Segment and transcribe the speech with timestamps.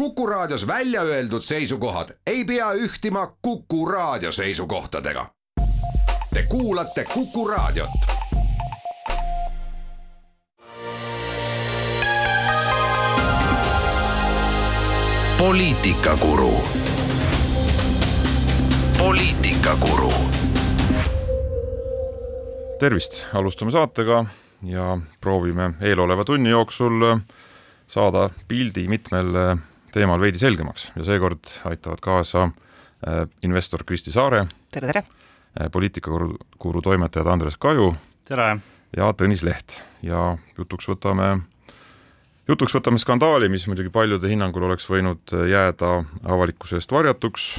[0.00, 5.26] Kuku Raadios välja öeldud seisukohad ei pea ühtima Kuku Raadio seisukohtadega.
[6.34, 7.90] Te kuulate Kuku Raadiot.
[15.38, 16.54] poliitikakuru.
[18.98, 20.12] poliitikakuru.
[22.78, 24.24] tervist, alustame saatega
[24.62, 27.18] ja proovime eeloleva tunni jooksul
[27.86, 29.26] saada pildi mitmel
[29.92, 34.46] teemal veidi selgemaks ja seekord aitavad kaasa äh, investor Kristi Saare.
[34.70, 35.04] tere, tere!
[35.72, 37.94] poliitikakuru toimetajad Andres Kaju.
[38.24, 38.58] tere!
[38.96, 41.40] ja Tõnis Leht ja jutuks võtame,
[42.48, 45.92] jutuks võtame skandaali, mis muidugi paljude hinnangul oleks võinud jääda
[46.24, 47.50] avalikkuse eest varjatuks,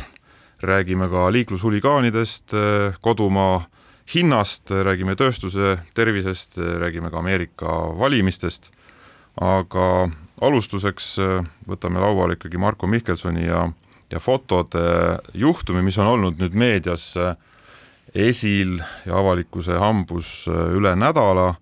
[0.61, 2.55] räägime ka liiklushuligaanidest,
[3.01, 3.63] kodumaa
[4.11, 8.71] hinnast, räägime tööstuse tervisest, räägime ka Ameerika valimistest,
[9.39, 10.09] aga
[10.41, 11.15] alustuseks
[11.69, 13.65] võtame lauale ikkagi Marko Mihkelsoni ja,
[14.11, 14.83] ja fotode
[15.37, 17.11] juhtumi, mis on olnud nüüd meedias
[18.15, 21.53] esil ja avalikkuse hambus üle nädala.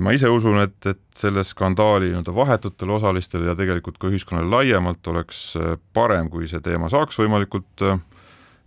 [0.00, 5.08] ma ise usun, et, et selle skandaali nii-öelda vahetutele osalistele ja tegelikult ka ühiskonnale laiemalt
[5.08, 5.56] oleks
[5.96, 7.84] parem, kui see teema saaks võimalikult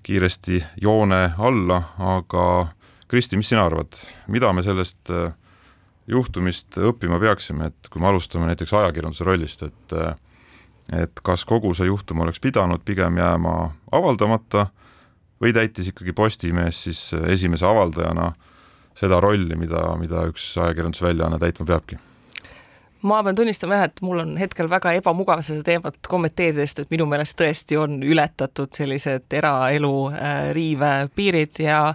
[0.04, 2.46] kiiresti joone alla, aga
[3.10, 3.98] Kristi, mis sina arvad,
[4.30, 5.10] mida me sellest
[6.10, 9.96] juhtumist õppima peaksime, et kui me alustame näiteks ajakirjanduse rollist, et
[10.90, 13.56] et kas kogu see juhtum oleks pidanud pigem jääma
[13.94, 14.68] avaldamata
[15.42, 18.32] või täitis ikkagi Postimees siis esimese avaldajana
[18.98, 22.00] seda rolli, mida, mida üks ajakirjandusväljaanne täitma peabki?
[23.02, 26.90] ma pean tunnistama jah, et mul on hetkel väga ebamugav seda teemat kommenteerida, sest et
[26.92, 31.94] minu meelest tõesti on ületatud sellised eraelu äh, riive piirid ja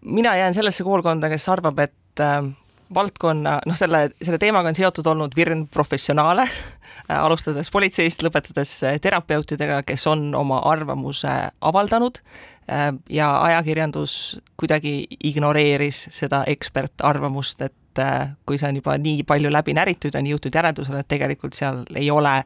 [0.00, 2.40] mina jään sellesse koolkonda, kes arvab, et äh,
[2.94, 8.72] valdkonna, noh, selle, selle teemaga on seotud olnud virn professionaale, äh, alustades politseist, lõpetades
[9.04, 12.22] terapeutidega, kes on oma arvamuse avaldanud
[13.08, 14.12] ja ajakirjandus
[14.60, 18.02] kuidagi ignoreeris seda ekspertarvamust, et
[18.44, 22.10] kui see on juba nii palju läbi näritud, on jõutud järeldusele, et tegelikult seal ei
[22.12, 22.42] ole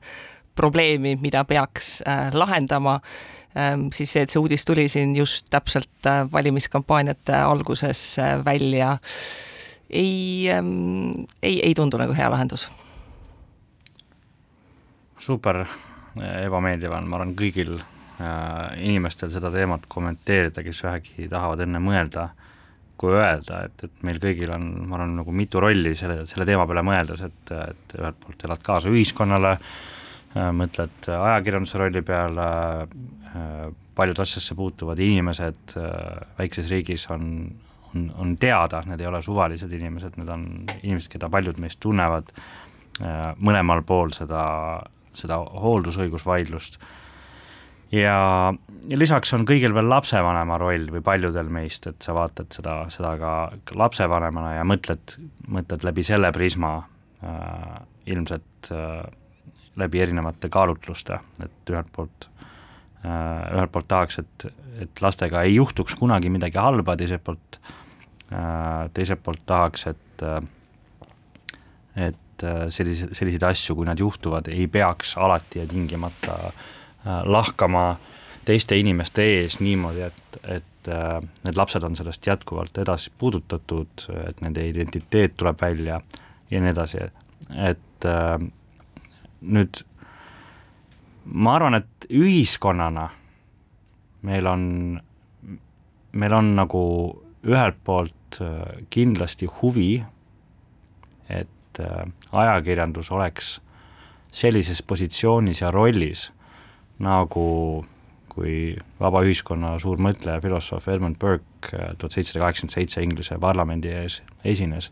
[0.54, 2.04] probleemi, mida peaks
[2.38, 3.00] lahendama,
[3.92, 8.04] siis see, et see uudis tuli siin just täpselt valimiskampaaniate alguses
[8.46, 8.94] välja,
[9.92, 10.48] ei,
[11.42, 12.70] ei, ei tundu nagu hea lahendus.
[15.22, 15.62] super
[16.18, 17.76] ebameeldiv on, ma arvan, kõigil
[18.82, 22.28] inimestel seda teemat kommenteerida, kes vähegi tahavad enne mõelda,
[23.00, 26.66] kui öelda, et, et meil kõigil on, ma arvan, nagu mitu rolli selle, selle teema
[26.70, 29.56] peale mõeldes, et, et ühelt poolt elad kaasa ühiskonnale,
[30.58, 32.46] mõtled ajakirjanduse rolli peale,
[33.96, 35.74] paljud asjasse puutuvad inimesed
[36.38, 37.26] väikses riigis on,
[37.94, 40.46] on, on teada, need ei ole suvalised inimesed, need on
[40.82, 42.32] inimesed, keda paljud meist tunnevad
[43.40, 44.42] mõlemal pool seda,
[45.16, 46.78] seda hooldusõigusvaidlust.
[47.92, 48.52] Ja,
[48.88, 53.12] ja lisaks on kõigil veel lapsevanema roll või paljudel meist, et sa vaatad seda, seda
[53.20, 53.32] ka
[53.76, 55.16] lapsevanemana ja mõtled,
[55.52, 57.82] mõtled läbi selle prisma äh,
[58.12, 59.02] ilmselt äh,
[59.76, 62.28] läbi erinevate kaalutluste, et ühelt poolt
[63.04, 64.48] äh,, ühelt poolt tahaks, et,
[64.86, 67.76] et lastega ei juhtuks kunagi midagi halba, teiselt poolt äh,,
[68.94, 70.42] teiselt poolt tahaks, et äh,
[72.08, 76.62] et äh, sellise, selliseid asju, kui nad juhtuvad, ei peaks alati ja tingimata äh,
[77.06, 77.96] Äh, lahkama
[78.44, 84.38] teiste inimeste ees niimoodi, et, et äh, need lapsed on sellest jätkuvalt edasi puudutatud, et
[84.44, 85.96] nende identiteet tuleb välja
[86.50, 87.08] ja nii edasi,
[87.58, 88.36] et äh,
[89.42, 89.82] nüüd
[91.24, 93.08] ma arvan, et ühiskonnana
[94.22, 94.64] meil on,
[96.12, 96.84] meil on nagu
[97.42, 98.14] ühelt poolt
[98.90, 100.02] kindlasti huvi,
[101.28, 101.80] et
[102.32, 103.54] ajakirjandus oleks
[104.32, 106.30] sellises positsioonis ja rollis
[107.02, 107.46] nagu
[108.32, 113.92] kui vaba ühiskonna suur mõtleja, filosoof Edmund Burke äh, tuhat seitsesada kaheksakümmend seitse Inglise parlamendi
[113.92, 114.88] ees esines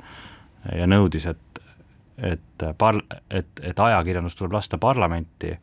[0.77, 1.62] ja nõudis, et,
[2.33, 5.55] et par-, et, et ajakirjandus tuleb lasta parlamenti,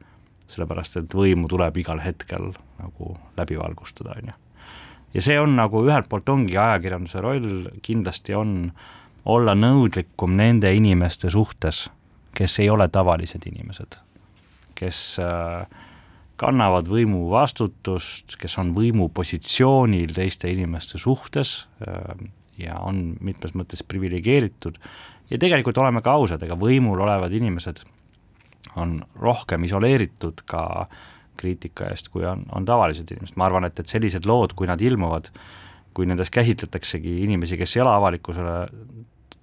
[0.50, 2.50] sellepärast et võimu tuleb igal hetkel
[2.82, 4.38] nagu läbi valgustada, on ju.
[5.18, 8.72] Ja see on nagu ühelt poolt ongi ajakirjanduse roll, kindlasti on
[9.28, 11.88] olla nõudlikum nende inimeste suhtes,
[12.38, 13.98] kes ei ole tavalised inimesed,
[14.78, 15.66] kes äh,
[16.38, 22.30] kannavad võimu vastutust, kes on võimupositsioonil teiste inimeste suhtes ähm,
[22.62, 24.78] ja on mitmes mõttes priviligeeritud.
[25.32, 27.82] Ja tegelikult oleme ka ausad, ega võimul olevad inimesed
[28.78, 30.62] on rohkem isoleeritud ka
[31.40, 34.82] kriitika eest, kui on, on tavalised inimesed, ma arvan, et, et sellised lood, kui nad
[34.82, 35.32] ilmuvad,
[35.98, 38.58] kui nendes käsitletaksegi inimesi, kes ei ole avalikkusele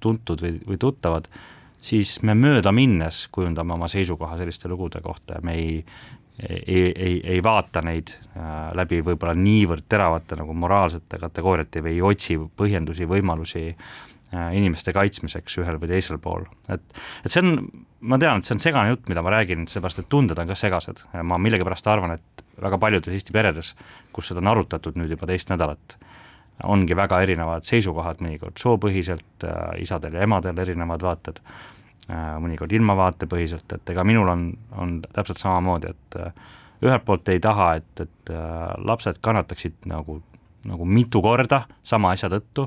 [0.04, 1.28] tuntud või, või tuttavad,
[1.84, 5.78] siis me möödaminnes kujundame oma seisukoha selliste lugude kohta ja me ei
[6.34, 12.00] ei, ei, ei vaata neid äh, läbi võib-olla niivõrd teravate nagu moraalsete kategooriate või ei
[12.02, 13.84] otsi põhjendusi, võimalusi äh,
[14.56, 16.82] inimeste kaitsmiseks ühel või teisel pool, et
[17.24, 17.68] et see on,
[18.00, 20.56] ma tean, et see on segane jutt, mida ma räägin, seepärast et tunded on ka
[20.58, 23.74] segased, ma millegipärast arvan, et väga paljudes Eesti peredes,
[24.12, 25.98] kus seda on arutatud nüüd juba teist nädalat,
[26.70, 31.40] ongi väga erinevad seisukohad, mõnikord soopõhiselt äh,, isadel ja emadel erinevad vaated
[32.04, 34.40] Äh, mõnikord ilmavaatepõhiselt, et ega minul on,
[34.76, 36.34] on täpselt samamoodi, et äh,
[36.84, 40.18] ühelt poolt ei taha, et, et äh, lapsed kannataksid nagu,
[40.68, 42.66] nagu mitu korda sama asja tõttu,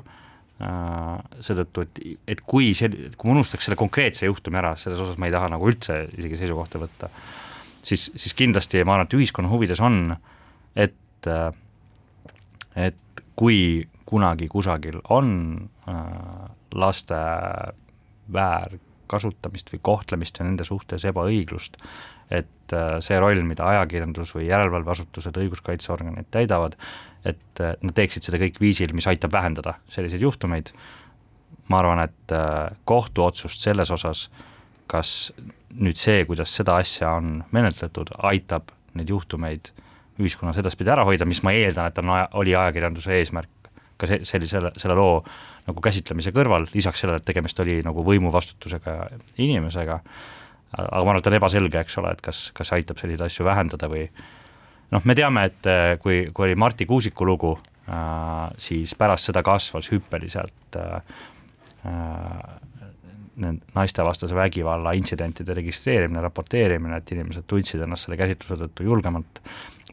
[0.57, 1.99] seetõttu, et,
[2.33, 5.51] et kui sel-, kui ma unustaks selle konkreetse juhtumi ära, selles osas ma ei taha
[5.53, 7.11] nagu üldse isegi seisukohta võtta,
[7.85, 10.15] siis, siis kindlasti ma arvan, et ühiskonna huvides on,
[10.73, 11.29] et,
[12.87, 13.59] et kui
[14.07, 15.29] kunagi kusagil on
[16.73, 17.21] laste
[18.33, 18.77] väär
[19.07, 21.77] kasutamist või kohtlemist ja nende suhtes ebaõiglust,
[22.29, 26.77] et äh, see roll, mida ajakirjandus või järelevalveasutused, õiguskaitseorganid täidavad,
[27.27, 30.73] et äh, nad teeksid seda kõik viisil, mis aitab vähendada selliseid juhtumeid,
[31.71, 34.27] ma arvan, et äh, kohtuotsust selles osas,
[34.87, 35.33] kas
[35.77, 39.73] nüüd see, kuidas seda asja on menetletud, aitab neid juhtumeid
[40.17, 42.09] ühiskonnas edaspidi ära hoida, mis ma eeldan, et on,
[42.39, 45.19] oli ajakirjanduse eesmärk ka see, sellise, selle loo
[45.67, 48.95] nagu käsitlemise kõrval, lisaks sellele, et tegemist oli nagu võimuvastutusega
[49.43, 49.99] inimesega,
[50.75, 53.89] aga ma arvan, et on ebaselge, eks ole, et kas, kas aitab selliseid asju vähendada
[53.91, 54.03] või
[54.91, 59.43] noh, me teame, et eh, kui, kui oli Marti Kuusiku lugu äh,, siis pärast seda
[59.45, 60.99] kasvas hüppeliselt äh,
[63.75, 69.41] naistevastase vägivalla intsidentide registreerimine, raporteerimine, et inimesed tundsid ennast selle käsitluse tõttu julgemalt.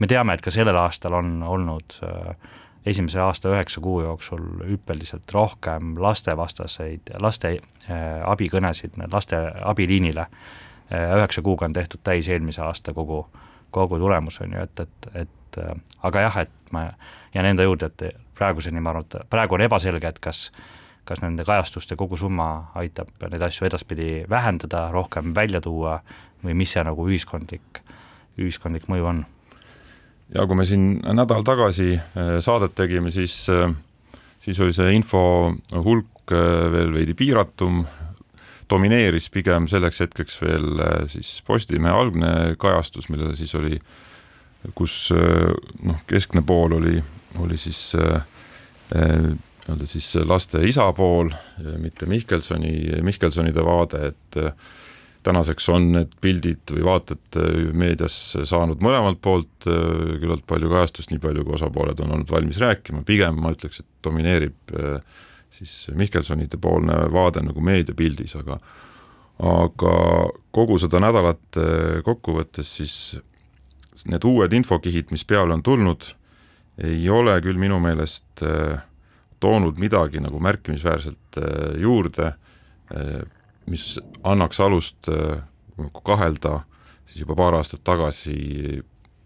[0.00, 2.34] me teame, et ka sellel aastal on olnud äh,
[2.86, 10.26] esimese aasta üheksa kuu jooksul hüppeliselt rohkem lastevastaseid, laste äh, abikõnesid laste abiliinile.
[10.26, 13.24] Äh, üheksa kuuga on tehtud täis eelmise aasta kogu,
[13.70, 16.88] kogu tulemus, on ju, et, et, et äh, aga jah, et ma
[17.34, 20.48] jään enda juurde, et praeguseni ma arvan, et praegu on ebaselge, et kas
[21.04, 25.98] kas nende kajastuste kogusumma aitab neid asju edaspidi vähendada, rohkem välja tuua
[26.44, 27.82] või mis see nagu ühiskondlik,
[28.40, 29.24] ühiskondlik mõju on.
[30.34, 33.68] Ja kui me siin nädal tagasi äh, saadet tegime, siis, äh,
[34.40, 37.84] siis oli see info hulk äh, veel veidi piiratum,
[38.74, 43.78] domineeris pigem selleks hetkeks veel siis Postimehe algne kajastus, millele siis oli,
[44.76, 46.98] kus noh, keskne pool oli,
[47.40, 47.92] oli siis
[48.94, 51.30] nii-öelda siis laste isa pool,
[51.80, 54.42] mitte Mihkelsoni, Mihkelsonide vaade, et
[55.24, 58.16] tänaseks on need pildid või vaated äh, meedias
[58.48, 63.04] saanud mõlemalt poolt äh, küllalt palju kajastust, nii palju kui osapooled on olnud valmis rääkima,
[63.08, 65.22] pigem ma ütleks, et domineerib äh,
[65.54, 68.58] siis Mihkelsonide poolne vaade nagu meediapildis, aga
[69.44, 69.94] aga
[70.54, 71.58] kogu seda nädalat
[72.06, 76.06] kokku võttes, siis need uued infokihid, mis peale on tulnud,
[76.78, 78.44] ei ole küll minu meelest
[79.42, 81.40] toonud midagi nagu märkimisväärselt
[81.82, 82.30] juurde
[83.66, 85.42] mis annaks alust äh,
[86.04, 86.60] kahelda
[87.06, 88.82] siis juba paar aastat tagasi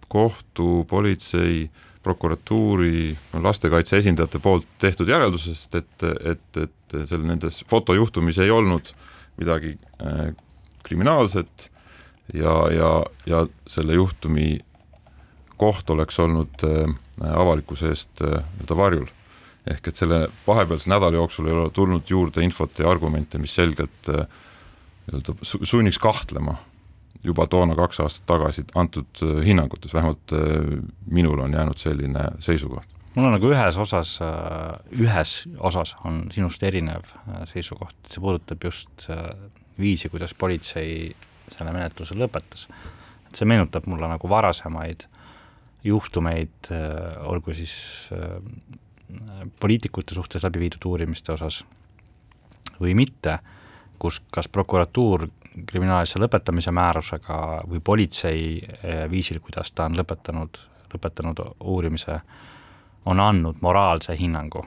[0.08, 1.68] kohtu, politsei,
[2.08, 8.92] prokuratuuri, lastekaitse esindajate poolt tehtud järeldusest, et, et, et seal nendes fotojuhtumis ei olnud
[9.38, 10.30] midagi äh,
[10.86, 11.68] kriminaalset
[12.34, 12.90] ja, ja,
[13.26, 14.58] ja selle juhtumi
[15.58, 16.96] koht oleks olnud äh,
[17.34, 19.08] avalikkuse eest äh, nii-öelda varjul.
[19.68, 24.12] Ehk et selle vahepealse nädala jooksul ei ole tulnud juurde infot ja argumente, mis selgelt
[24.12, 24.24] äh,
[25.10, 26.56] nii-öelda sunniks kahtlema
[27.24, 32.88] juba toona kaks aastat tagasi antud äh, hinnangutes, vähemalt äh, minul on jäänud selline seisukoht.
[33.14, 34.18] mul on nagu ühes osas,
[34.94, 37.08] ühes osas on sinust erinev
[37.50, 39.08] seisukoht, see puudutab just
[39.80, 41.16] viisi, kuidas politsei
[41.56, 42.68] selle menetluse lõpetas.
[43.26, 45.08] et see meenutab mulle nagu varasemaid
[45.84, 46.70] juhtumeid,
[47.26, 47.74] olgu siis
[49.60, 51.62] poliitikute suhtes läbi viidud uurimiste osas
[52.80, 53.38] või mitte,
[53.98, 55.26] kus kas prokuratuur
[55.66, 57.38] kriminaalasja lõpetamise määrusega
[57.68, 60.60] või politsei eh, viisil, kuidas ta on lõpetanud,
[60.94, 62.20] lõpetanud uurimise,
[63.08, 64.66] on andnud moraalse hinnangu.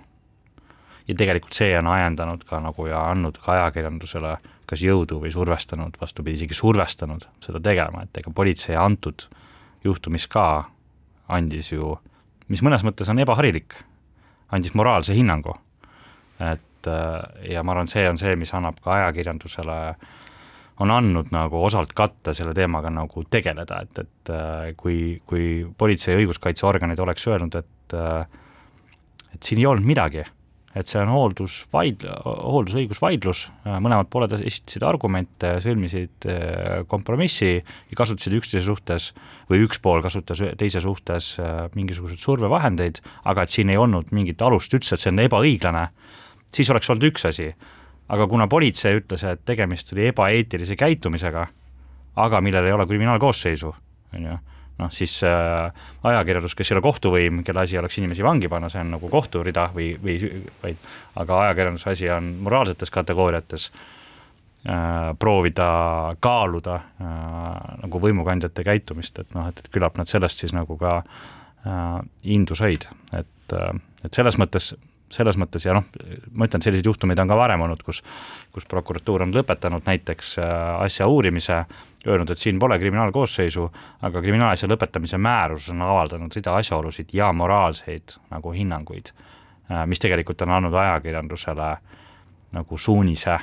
[1.07, 4.37] ja tegelikult see on ajendanud ka nagu ja andnud ka ajakirjandusele
[4.71, 9.25] kas jõudu või survestanud, vastupidi, isegi survestanud seda tegema, et ega politsei antud
[9.83, 10.69] juhtumis ka
[11.27, 11.97] andis ju,
[12.47, 13.75] mis mõnes mõttes on ebaharilik
[14.55, 15.57] andis moraalse hinnangu.
[16.39, 19.95] et äh, ja ma arvan, see on see, mis annab ka ajakirjandusele,
[20.81, 26.19] on andnud nagu osalt katta selle teemaga nagu tegeleda, et, et äh, kui, kui politsei
[26.21, 28.39] õiguskaitseorganid oleks öelnud, et äh,
[29.35, 30.23] et siin ei olnud midagi,
[30.75, 33.43] et see on hooldusvaid-, hooldusõigusvaidlus,
[33.83, 36.27] mõlemad pooled esitasid argumente, sõlmisid
[36.91, 39.09] kompromissi ja kasutasid üksteise suhtes
[39.51, 41.33] või üks pool kasutas teise suhtes
[41.75, 45.87] mingisuguseid survevahendeid, aga et siin ei olnud mingit alust üldse, et see on ebaõiglane,
[46.55, 47.51] siis oleks olnud üks asi.
[48.09, 51.47] Aga kuna politsei ütles, et tegemist oli ebaeetilise käitumisega,
[52.21, 53.75] aga millel ei ole kriminaalkoosseisu,
[54.15, 54.37] on ju
[54.81, 55.71] noh, siis äh,
[56.03, 59.43] ajakirjandus, kes ei ole kohtuvõim, kelle asi oleks inimesi vangi panna, see on nagu kohtu
[59.45, 60.17] rida või, või
[60.63, 60.91] vaid
[61.21, 65.69] aga ajakirjanduse asi on moraalsetes kategooriates äh, proovida
[66.23, 67.11] kaaluda äh,
[67.83, 72.57] nagu võimukandjate käitumist, et noh, et, et küllap nad sellest siis nagu ka äh, indu
[72.57, 74.71] said, et äh,, et selles mõttes
[75.11, 75.87] selles mõttes ja noh,
[76.33, 78.01] ma ütlen, selliseid juhtumeid on ka varem olnud, kus
[78.51, 81.63] kus prokuratuur on lõpetanud näiteks äh, asja uurimise,
[82.07, 83.67] öelnud, et siin pole kriminaalkoosseisu,
[84.01, 89.13] aga kriminaalasja lõpetamise määrus on avaldanud rida asjaolusid ja moraalseid nagu hinnanguid,
[89.71, 91.71] äh, mis tegelikult on andnud ajakirjandusele
[92.51, 93.39] nagu suunise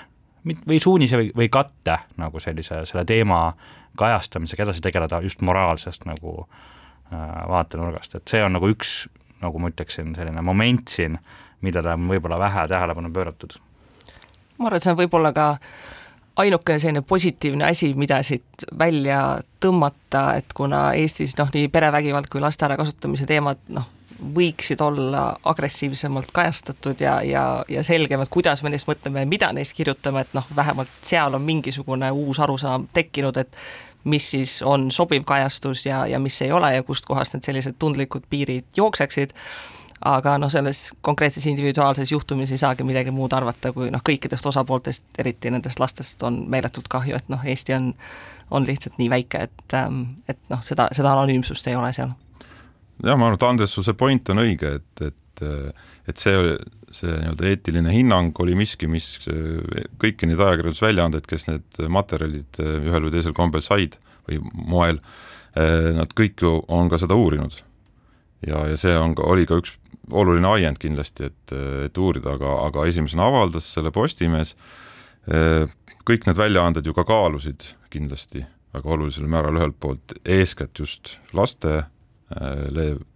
[0.68, 3.52] või suunise või, või katte nagu sellise, selle teema
[3.98, 9.00] kajastamisega edasi tegeleda just moraalsest nagu äh, vaatenurgast, et see on nagu üks,
[9.42, 11.18] nagu ma ütleksin, selline moment siin,
[11.60, 13.58] millele on võib-olla vähe tähelepanu pööratud.
[14.58, 15.48] ma arvan, et see on võib-olla ka
[16.38, 22.42] ainukene selline positiivne asi, mida siit välja tõmmata, et kuna Eestis noh, nii perevägivald kui
[22.42, 23.88] laste ärakasutamise teemad noh,
[24.34, 29.76] võiksid olla agressiivsemalt kajastatud ja, ja, ja selgemad, kuidas me neist mõtleme ja mida neist
[29.78, 33.58] kirjutame, et noh, vähemalt seal on mingisugune uus arusaam tekkinud, et
[34.08, 38.26] mis siis on sobiv kajastus ja, ja mis ei ole ja kustkohast need sellised tundlikud
[38.30, 39.34] piirid jookseksid
[40.04, 45.06] aga noh, selles konkreetses individuaalses juhtumis ei saagi midagi muud arvata, kui noh, kõikidest osapooltest,
[45.18, 47.92] eriti nendest lastest on meeletult kahju, et noh, Eesti on,
[48.54, 52.14] on lihtsalt nii väike, et, ähm, et noh, seda, seda anonüümsust ei ole seal.
[53.02, 55.16] jah, ma arvan, et Andres, su see point on õige, et, et
[56.08, 56.54] et see,
[56.94, 59.06] see nii-öelda eetiline hinnang oli miski, mis
[60.02, 64.98] kõiki neid ajakirjandusväljaandeid, kes need materjalid ühel või teisel kombel said või moel,
[65.54, 67.62] nad kõik ju on ka seda uurinud.
[68.46, 69.77] ja, ja see on ka, oli ka üks
[70.10, 71.54] oluline ajend kindlasti, et,
[71.88, 74.54] et uurida, aga, aga esimesena avaldas selle Postimees,
[76.08, 81.86] kõik need väljaanded ju ka kaalusid kindlasti väga olulisel määral ühelt poolt eeskätt just lastele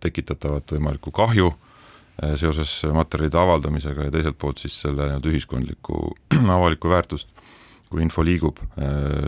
[0.01, 1.53] tekitatavat võimalikku kahju
[2.41, 5.99] seoses materjalide avaldamisega ja teiselt poolt siis selle nii-öelda ühiskondlikku
[6.57, 7.29] avalikku väärtust,
[7.91, 8.61] kui info liigub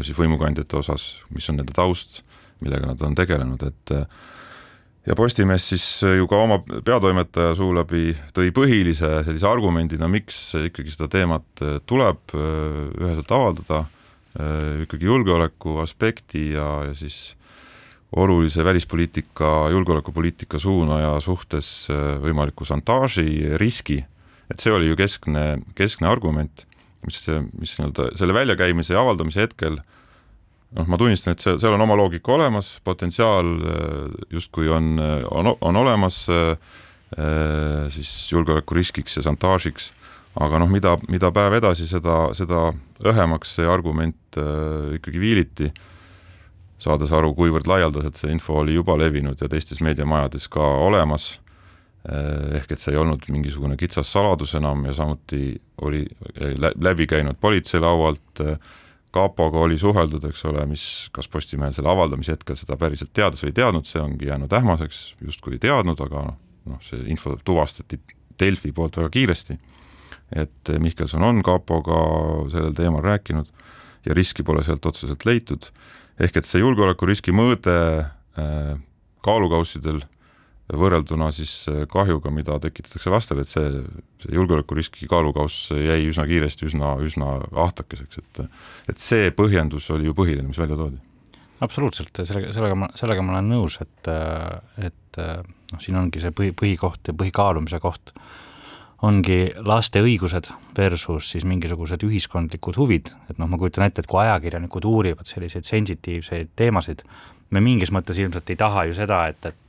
[0.04, 2.22] siis võimukandjate osas, mis on nende taust,
[2.64, 3.94] millega nad on tegelenud, et
[5.06, 10.94] ja Postimees siis ju ka oma peatoimetaja suu läbi tõi põhilise sellise argumendina, miks ikkagi
[10.94, 12.42] seda teemat äh, tuleb äh,
[13.00, 13.84] üheselt avaldada,
[14.38, 17.34] äh, ikkagi julgeoleku aspekti ja, ja siis
[18.14, 21.88] olulise välispoliitika, julgeolekupoliitika suunaja suhtes
[22.22, 23.96] võimaliku šantaaži riski,
[24.46, 25.42] et see oli ju keskne,
[25.74, 26.62] keskne argument,
[27.02, 27.18] mis,
[27.58, 29.88] mis nii-öelda selle väljakäimise ja avaldamise hetkel äh,
[30.74, 34.96] noh, ma tunnistan, et see, seal on oma loogika olemas, potentsiaal äh, justkui on,
[35.30, 36.56] on, on olemas äh,
[37.18, 39.92] äh, siis julgeolekuriskiks ja šantaažiks,
[40.40, 42.68] aga noh, mida, mida päev edasi, seda, seda
[43.04, 44.18] õhemaks see argument
[44.96, 45.68] ikkagi viiliti,
[46.82, 51.36] saades aru, kuivõrd laialdaselt see info oli juba levinud ja teistes meediamajades ka olemas,
[52.04, 55.54] ehk et see ei olnud mingisugune kitsas saladus enam ja samuti
[55.86, 56.02] oli
[56.58, 58.58] läbi käinud politsei laualt äh,
[59.14, 63.52] kapoga oli suheldud, eks ole, mis, kas Postimehel selle avaldamise hetkel seda päriselt teadis või
[63.52, 68.00] ei teadnud, see ongi jäänud ähmaseks, justkui ei teadnud, aga noh, see info tuvastati
[68.40, 69.58] Delfi poolt väga kiiresti,
[70.34, 72.00] et Mihkelson on kapoga
[72.50, 73.50] sellel teemal rääkinud
[74.06, 75.68] ja riski pole sealt otseselt leitud,
[76.20, 78.74] ehk et see julgeolekuriski mõõde äh,
[79.24, 80.02] kaalukaussidel
[80.72, 83.82] võrrelduna siis äh, kahjuga, mida tekitatakse lastele, et see,
[84.24, 87.34] see julgeolekuriski kaalukauss jäi üsna kiiresti üsna, üsna
[87.66, 88.44] ahtakeseks, et
[88.94, 91.00] et see põhjendus oli ju põhiline, mis välja toodi.
[91.64, 94.08] absoluutselt, sellega, sellega ma, sellega ma olen nõus, et,
[94.88, 98.14] et noh, siin ongi see põhi, põhikoht ja põhikaalumise koht,
[99.04, 104.22] ongi laste õigused versus siis mingisugused ühiskondlikud huvid, et noh, ma kujutan ette, et kui
[104.22, 107.04] ajakirjanikud uurivad selliseid sensitiivseid teemasid,
[107.52, 109.63] me mingis mõttes ilmselt ei taha ju seda, et, et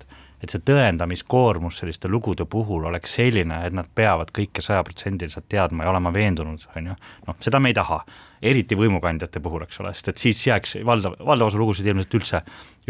[0.46, 5.94] et see tõendamiskoormus selliste lugude puhul oleks selline, et nad peavad kõike sajaprotsendiliselt teadma ja
[5.94, 6.98] olema veendunud, on ju,
[7.28, 8.04] noh, seda me ei taha.
[8.46, 12.42] eriti võimukandjate puhul, eks ole, sest et siis jääks valdav, valdav osa lugusid ilmselt üldse,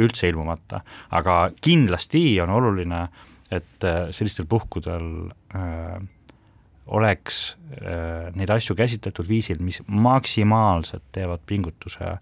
[0.04, 0.82] üldse ilmumata.
[1.12, 3.08] aga kindlasti on oluline,
[3.52, 6.02] et äh, sellistel puhkudel äh,
[6.88, 12.18] oleks äh, neid asju käsitletud viisil, mis maksimaalselt teevad pingutuse,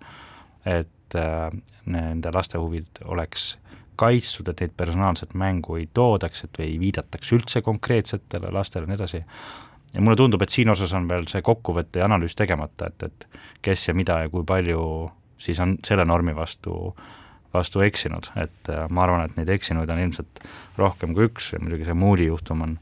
[0.66, 1.50] et äh,
[1.86, 3.54] nende laste huvid oleks
[3.96, 9.00] kaitstud, et neid personaalselt mängu ei toodaks, et ei viidataks üldse konkreetsetele lastele ja nii
[9.00, 9.24] edasi,
[9.94, 13.42] ja mulle tundub, et siin osas on veel see kokkuvõte ja analüüs tegemata, et, et
[13.66, 14.84] kes ja mida ja kui palju
[15.44, 16.96] siis on selle normi vastu,
[17.54, 20.44] vastu eksinud, et äh, ma arvan, et neid eksinuid on ilmselt
[20.80, 22.78] rohkem kui üks ja muidugi see Moody juhtum on,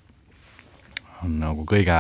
[1.26, 1.98] on nagu kõige,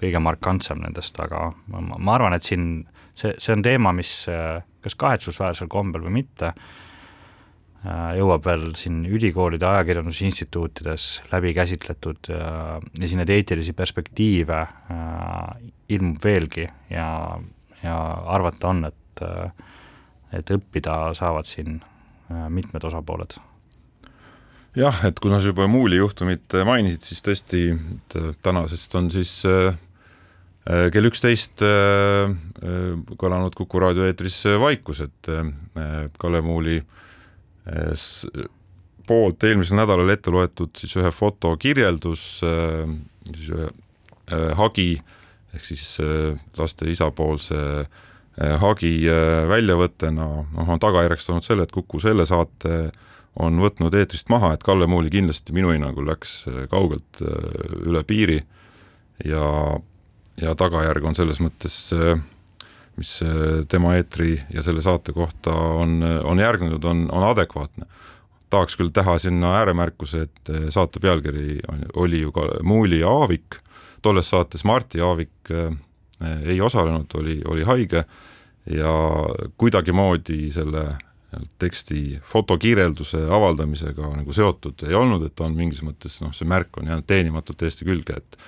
[0.00, 2.68] kõige markantsem nendest, aga ma, ma arvan, et siin
[3.14, 6.54] see, see on teema, mis äh, kas kahetsusväärsel kombel või mitte,
[7.84, 16.24] jõuab veel siin ülikoolide ajakirjandusinstituutides läbi käsitletud ja, ja siin neid eetilisi perspektiive äh, ilmub
[16.24, 17.06] veelgi ja,
[17.80, 17.98] ja
[18.36, 19.68] arvata on, et äh,
[20.36, 23.38] et õppida saavad siin äh, mitmed osapooled.
[24.78, 27.64] Jah, et kuna sa juba Muuli juhtumit mainisid, siis tõesti,
[28.44, 29.72] tänasest on siis äh,
[30.68, 35.30] Äh, kell üksteist äh, äh, kõlanud Kuku raadio eetris vaikus, et
[36.20, 36.76] Kalle Muuli
[39.06, 43.70] poolt eelmisel nädalal ette loetud siis ühe foto kirjeldus, siis ühe
[44.58, 44.92] hagi
[45.54, 45.96] ehk siis
[46.58, 47.58] laste isapoolse
[48.62, 48.92] hagi
[49.50, 52.90] väljavõttena, noh, on tagajärjeks toonud selle, et Kuku selle saate
[53.42, 58.40] on võtnud eetrist maha, et Kalle Muuli kindlasti minu hinnangul läks kaugelt üle piiri.
[59.26, 59.44] Ja
[60.40, 61.74] ja tagajärg on selles mõttes,
[63.00, 63.14] mis
[63.72, 67.88] tema eetri ja selle saate kohta on, on järgnenud, on, on adekvaatne.
[68.50, 71.60] tahaks küll teha sinna ääremärkuse, et saate pealkiri
[71.96, 73.60] oli ju ka Muuli ja Aavik,
[74.02, 75.70] tolles saates Martti Aavik eh,
[76.44, 78.04] ei osalenud, oli, oli haige
[78.70, 78.92] ja
[79.56, 80.84] kuidagimoodi selle
[81.58, 86.80] teksti fotokirjelduse avaldamisega nagu seotud ei olnud, et ta on mingis mõttes noh, see märk
[86.80, 88.38] on jäänud teenimatult Eesti külge, et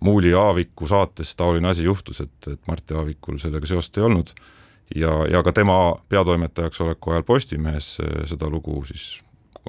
[0.00, 4.30] Muuli Aaviku saates taoline asi juhtus, et, et Martti Aavikul sellega seost ei olnud
[4.94, 9.20] ja, ja ka tema peatoimetajaks oleku ajal Postimehes äh, seda lugu siis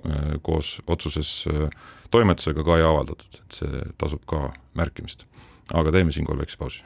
[0.05, 1.69] äh, koos otsuses äh,
[2.11, 5.25] toimetusega ka ei avaldatud, et see tasub ka märkimist.
[5.73, 6.83] aga teeme siinkohal väikse pausi.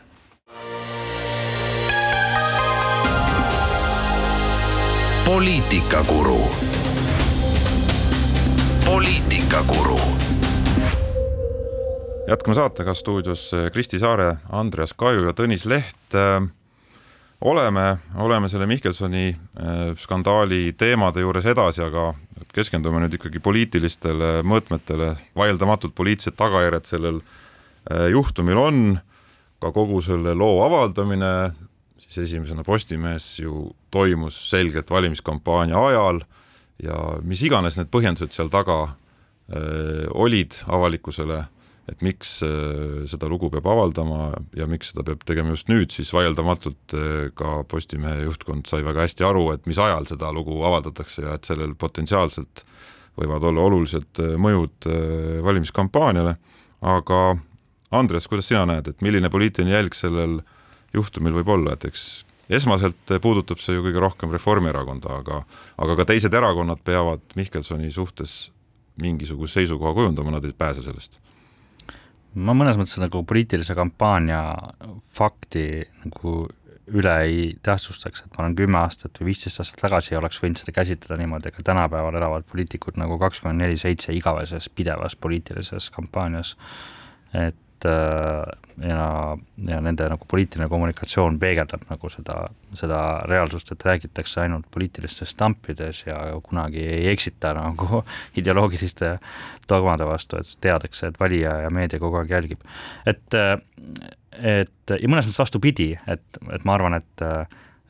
[5.26, 6.42] poliitikakuru
[8.86, 10.23] poliitikakuru
[12.28, 16.16] jätkame saatega stuudios eh, Kristi Saare, Andreas Kaju ja Tõnis Leht.
[16.16, 16.46] Eh,
[17.42, 22.12] oleme, oleme selle Mihkelsoni eh, skandaali teemade juures edasi, aga
[22.56, 27.24] keskendume nüüd ikkagi poliitilistele mõõtmetele, vaieldamatult poliitilised tagajärjed sellel
[28.14, 28.78] juhtumil on,
[29.60, 31.52] ka kogu selle loo avaldamine,
[32.00, 36.22] siis esimesena Postimehes ju toimus selgelt valimiskampaania ajal
[36.84, 38.78] ja mis iganes need põhjendused seal taga
[39.52, 41.42] öö, olid avalikkusele
[41.92, 46.14] et miks äh, seda lugu peab avaldama ja miks seda peab tegema just nüüd, siis
[46.16, 51.26] vaieldamatult äh, ka Postimehe juhtkond sai väga hästi aru, et mis ajal seda lugu avaldatakse
[51.26, 52.64] ja et sellel potentsiaalselt
[53.20, 54.88] võivad olla olulised äh, mõjud
[55.44, 56.38] valimiskampaaniale,
[56.88, 57.24] aga
[57.94, 60.40] Andres, kuidas sina näed, et milline poliitiline jälg sellel
[60.96, 65.44] juhtumil võib olla, et eks esmaselt puudutab see ju kõige rohkem Reformierakonda, aga
[65.84, 68.54] aga ka teised erakonnad peavad Mihkelsoni suhtes
[69.02, 71.20] mingisuguse seisukoha kujundama, nad ei pääse sellest
[72.36, 74.42] ma mõnes mõttes nagu poliitilise kampaania
[75.14, 76.44] fakti nagu
[76.94, 80.74] üle ei tähtsustaks, et ma olen kümme aastat või viisteist aastat tagasi oleks võinud seda
[80.76, 86.58] käsitleda niimoodi, aga tänapäeval elavad poliitikud nagu kakskümmend neli seitse igaveses pidevas poliitilises kampaanias.
[87.34, 89.38] et et äh, ja,
[89.70, 96.06] ja nende nagu poliitiline kommunikatsioon peegeldab nagu seda, seda reaalsust, et räägitakse ainult poliitilistes stampides
[96.08, 98.04] ja kunagi ei eksita nagu
[98.40, 99.18] ideoloogiliste
[99.70, 102.64] dogmade vastu, et teadakse, et valija ja meedia kogu aeg jälgib.
[103.06, 103.40] et,
[104.40, 107.28] et ja mõnes mõttes vastupidi, et, et ma arvan, et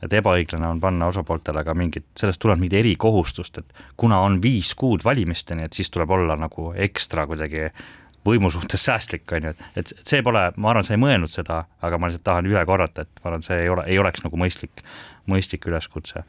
[0.04, 4.74] et ebaõiglane on panna osapooltele ka mingit, sellest tuleb mingit erikohustust, et kuna on viis
[4.76, 7.86] kuud valimisteni, et siis tuleb olla nagu ekstra kuidagi äh,
[8.24, 11.98] võimu suhtes säästlik, on ju, et, see pole, ma arvan, sa ei mõelnud seda, aga
[12.00, 14.84] ma lihtsalt tahan üle korrata, et ma arvan, see ei ole, ei oleks nagu mõistlik,
[15.30, 16.24] mõistlik üleskutse.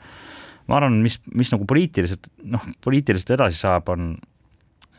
[0.67, 4.15] ma arvan, mis, mis nagu poliitiliselt, noh, poliitiliselt edasi saab, on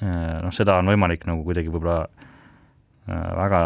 [0.00, 3.62] eh, noh, seda on võimalik nagu kuidagi võib-olla eh, väga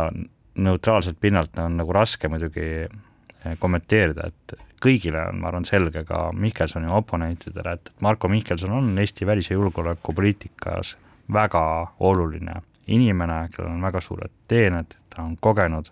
[0.61, 6.31] neutraalselt pinnalt on nagu raske muidugi eh, kommenteerida, et kõigile on, ma arvan, selge ka
[6.35, 10.97] Mihkelsoni oponentidele, et Marko Mihkelson on Eesti välis- ja julgeolekupoliitikas
[11.31, 11.63] väga
[12.01, 12.59] oluline
[12.91, 15.91] inimene, kellel on väga suured teened, ta on kogenud,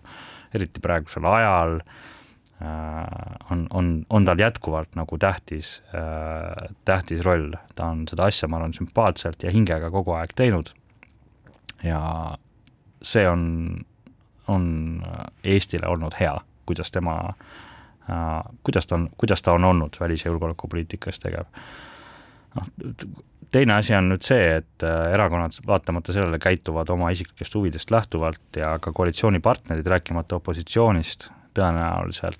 [0.55, 7.91] eriti praegusel ajal äh, on, on, on tal jätkuvalt nagu tähtis äh,, tähtis roll, ta
[7.93, 10.73] on seda asja, ma arvan, sümpaatselt ja hingega kogu aeg teinud
[11.83, 12.01] ja
[13.01, 13.85] see on,
[14.47, 14.65] on
[15.43, 16.33] Eestile olnud hea,
[16.65, 21.45] kuidas tema äh,, kuidas ta on, kuidas ta on olnud välis- ja julgeolekupoliitikas tegev.
[22.59, 27.91] Noh, teine asi on nüüd see, et äh, erakonnad vaatamata sellele käituvad oma isiklikest huvidest
[27.91, 32.39] lähtuvalt ja ka koalitsioonipartnerid, rääkimata opositsioonist, tõenäoliselt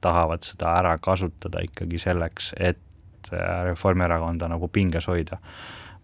[0.00, 2.82] tahavad seda ära kasutada ikkagi selleks, et
[3.66, 5.40] Reformierakonda nagu pinges hoida.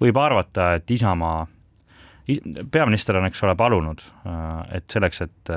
[0.02, 1.46] võib arvata, et Isamaa
[2.70, 4.02] peaminister on, eks ole, palunud,
[4.74, 5.52] et selleks, et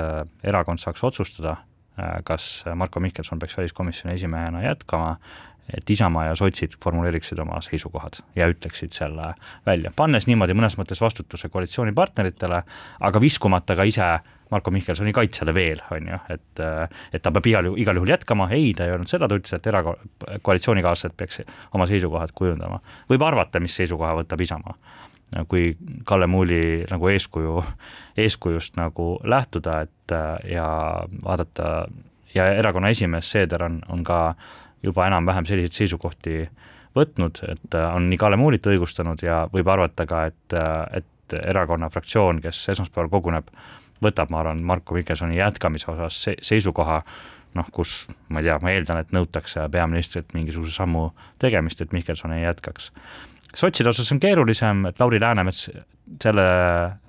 [0.46, 1.56] erakond saaks otsustada,
[2.24, 5.16] kas Marko Mihkelson peaks väliskomisjoni esimehena jätkama,
[5.74, 9.32] et Isamaa ja sotsid formuleeriksid oma seisukohad ja ütleksid selle
[9.66, 12.62] välja, pannes niimoodi mõnes mõttes vastutuse koalitsioonipartneritele,
[13.08, 14.10] aga viskumata ka ise
[14.50, 16.60] Marko Mihkelsoni kaitsele veel, on ju, et
[17.12, 19.66] et ta peab igal, igal juhul jätkama, ei, ta ei öelnud seda, ta ütles, et
[19.66, 19.82] era-,
[20.46, 21.42] koalitsioonikaaslased peaks
[21.74, 22.78] oma seisukohad kujundama.
[23.10, 24.76] võib arvata, mis seisukoha võtab Isamaa.
[25.48, 27.64] kui Kalle Muuli nagu eeskuju,
[28.16, 30.14] eeskujust nagu lähtuda, et
[30.52, 30.68] ja
[31.24, 31.88] vaadata
[32.34, 36.46] ja erakonna esimees Seeder on, on ka äh, juba enam-vähem selliseid seisukohti
[36.96, 41.38] võtnud, et äh, on nii Kalle Muulit õigustanud ja võib arvata ka, et, äh, et
[41.42, 43.50] erakonna fraktsioon, kes esmaspäeval koguneb,
[44.04, 47.00] võtab, ma arvan, Marko Mihkelsoni jätkamise osas se seisukoha,
[47.56, 51.08] noh, kus ma ei tea, ma eeldan, et nõutakse peaministrilt mingisuguse sammu
[51.42, 52.90] tegemist, et Mihkelson ei jätkaks.
[53.56, 55.68] Sotside osas on keerulisem, et Lauri Läänemets
[56.22, 56.46] selle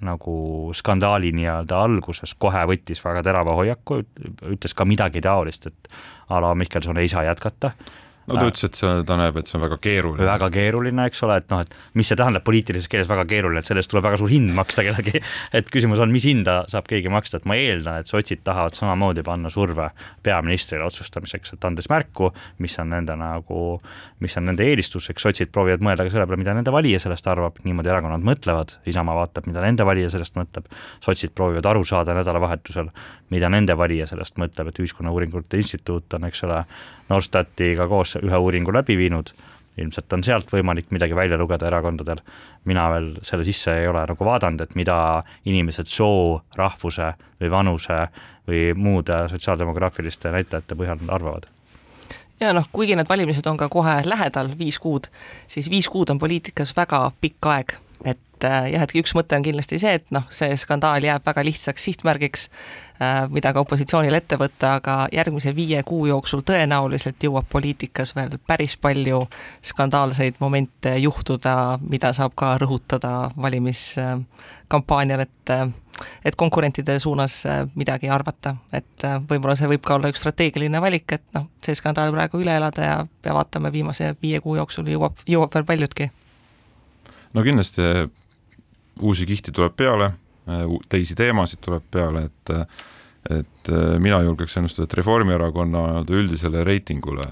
[0.01, 0.37] nagu
[0.73, 4.01] skandaali nii-öelda alguses kohe võttis väga terava hoiaku,
[4.55, 5.91] ütles ka midagi taolist, et
[6.29, 7.73] a la Mihkelson ei saa jätkata
[8.27, 10.25] no ta ütles, et see, ta näeb, et see on väga keeruline.
[10.27, 13.69] väga keeruline, eks ole, et noh, et mis see tähendab poliitilises keeles väga keeruline, et
[13.69, 15.21] sellest tuleb väga suur hind maksta kellegi,
[15.57, 19.23] et küsimus on, mis hinda saab keegi maksta, et ma eeldan, et sotsid tahavad samamoodi
[19.27, 19.89] panna surve
[20.27, 23.63] peaministrile otsustamiseks, et andes märku, mis on nende nagu,
[24.23, 27.31] mis on nende eelistus, eks sotsid proovivad mõelda ka selle peale, mida nende valija sellest
[27.31, 30.67] arvab, niimoodi erakonnad mõtlevad, Isamaa vaatab, mida nende valija sellest mõtleb,
[31.03, 32.91] sotsid proovivad aru saada nädalavahetusel,
[33.31, 36.61] mida nende valija sellest mõtleb, et Ühiskonnauuringute Instituut on, eks ole,
[37.09, 39.31] Norstatiga koos ühe uuringu läbi viinud,
[39.77, 42.21] ilmselt on sealt võimalik midagi välja lugeda erakondadel,
[42.65, 44.97] mina veel selle sisse ei ole nagu vaadanud, et mida
[45.45, 48.01] inimesed soo, rahvuse või vanuse
[48.47, 51.47] või muude sotsiaaldemograafiliste näitajate põhjal arvavad.
[52.39, 55.09] Ja noh, kuigi need valimised on ka kohe lähedal, viis kuud,
[55.49, 59.45] siis viis kuud on poliitikas väga pikk aeg et äh, jah, et üks mõte on
[59.45, 62.47] kindlasti see, et noh, see skandaal jääb väga lihtsaks sihtmärgiks,
[63.01, 68.37] äh, mida ka opositsioonil ette võtta, aga järgmise viie kuu jooksul tõenäoliselt jõuab poliitikas veel
[68.47, 69.23] päris palju
[69.65, 75.57] skandaalseid momente juhtuda, mida saab ka rõhutada valimiskampaanial, et
[76.21, 77.39] et konkurentide suunas
[77.73, 82.13] midagi arvata, et võib-olla see võib ka olla üks strateegiline valik, et noh, see skandaal
[82.13, 86.11] praegu üle elada ja, ja vaatame viimase viie kuu jooksul jõuab, jõuab veel paljutki
[87.33, 87.81] no kindlasti
[89.01, 90.11] uusi kihti tuleb peale,
[90.89, 92.55] teisi teemasid tuleb peale, et
[93.27, 97.25] et mina julgeks ennustada, et Reformierakonna nii-öelda üldisele reitingule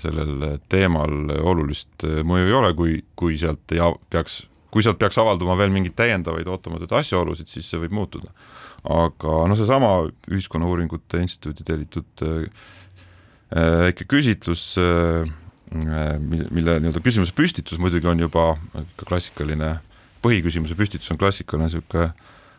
[0.00, 3.82] sellel teemal olulist mõju ei ole, kui, kui sealt ei
[4.14, 4.38] peaks,
[4.72, 8.32] kui sealt peaks avalduma veel mingeid täiendavaid ootamatuid asjaolusid, siis see võib muutuda.
[8.88, 9.92] aga noh, seesama
[10.32, 12.24] Ühiskonnauuringute Instituudi tellitud
[13.52, 15.28] väike küsitlus äh,
[15.74, 19.72] Äh, mille, mille nii-öelda küsimuse püstitus muidugi on juba ka klassikaline,
[20.24, 22.08] põhiküsimuse püstitus on klassikaline niisugune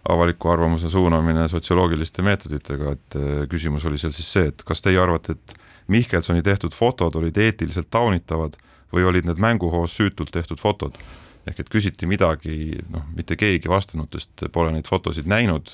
[0.09, 5.01] avaliku arvamuse suunamine sotsioloogiliste meetoditega, et äh, küsimus oli seal siis see, et kas teie
[5.01, 8.55] arvate, et Mihkelsoni tehtud fotod olid eetiliselt taunitavad
[8.93, 10.97] või olid need mänguhoos süütult tehtud fotod?
[11.45, 15.69] ehk et küsiti midagi, noh, mitte keegi vastanutest pole neid fotosid näinud,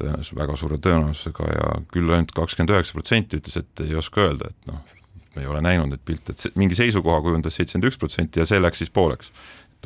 [0.00, 4.48] tõenäoliselt väga suure tõenäosusega ja küll ainult kakskümmend üheksa protsenti ütles, et ei oska öelda,
[4.48, 4.80] et noh,
[5.34, 8.60] me ei ole näinud neid pilte, et mingi seisukoha kujundas seitsekümmend üks protsenti ja see
[8.62, 9.28] läks siis pooleks.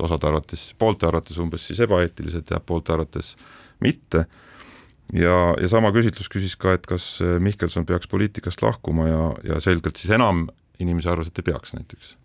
[0.04, 3.34] Osade arvates, poolte arvates umbes siis ebaeetilised ja poolte arvates
[3.84, 4.24] mitte,
[5.12, 9.22] ja, ja sama küsitlus küsis ka, et kas Mihkelson peaks poliitikast lahkuma ja,
[9.54, 10.46] ja selgelt siis enam
[10.78, 12.16] inimesi arvas, et ei peaks näiteks.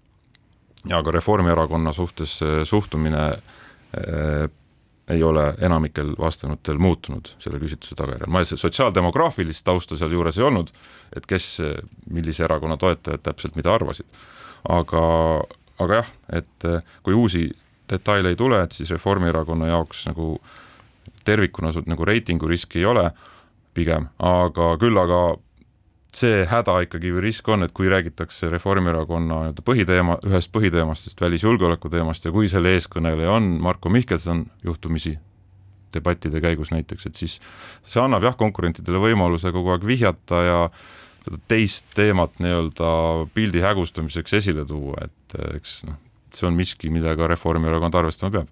[0.89, 4.49] ja ka Reformierakonna suhtes suhtumine äh,
[5.07, 10.71] ei ole enamikel vastanutel muutunud selle küsitluse tagajärjel, ma sotsiaaldemograafilist tausta sealjuures ei olnud,
[11.15, 11.57] et kes,
[12.09, 14.07] millise erakonna toetajad täpselt mida arvasid.
[14.69, 15.03] aga,
[15.83, 16.67] aga jah, et
[17.03, 17.49] kui uusi
[17.93, 20.36] detaile ei tule, et siis Reformierakonna jaoks nagu
[21.23, 23.08] tervikuna nagu reitinguriski ei ole
[23.73, 25.23] pigem, aga küll aga
[26.13, 31.89] see häda ikkagi või risk on, et kui räägitakse Reformierakonna nii-öelda põhiteema, ühest põhiteemastest, välisjulgeoleku
[31.89, 35.15] teemast ja kui selle eeskõneleja on Marko Mihkelson juhtumisi
[35.93, 37.39] debattide käigus näiteks, et siis
[37.86, 40.60] see annab jah, konkurentidele võimaluse kogu aeg vihjata ja
[41.23, 42.93] seda teist teemat nii-öelda
[43.34, 45.97] pildi hägustamiseks esile tuua, et eks noh,
[46.36, 48.48] see on miski, millega Reformierakond arvestama peab.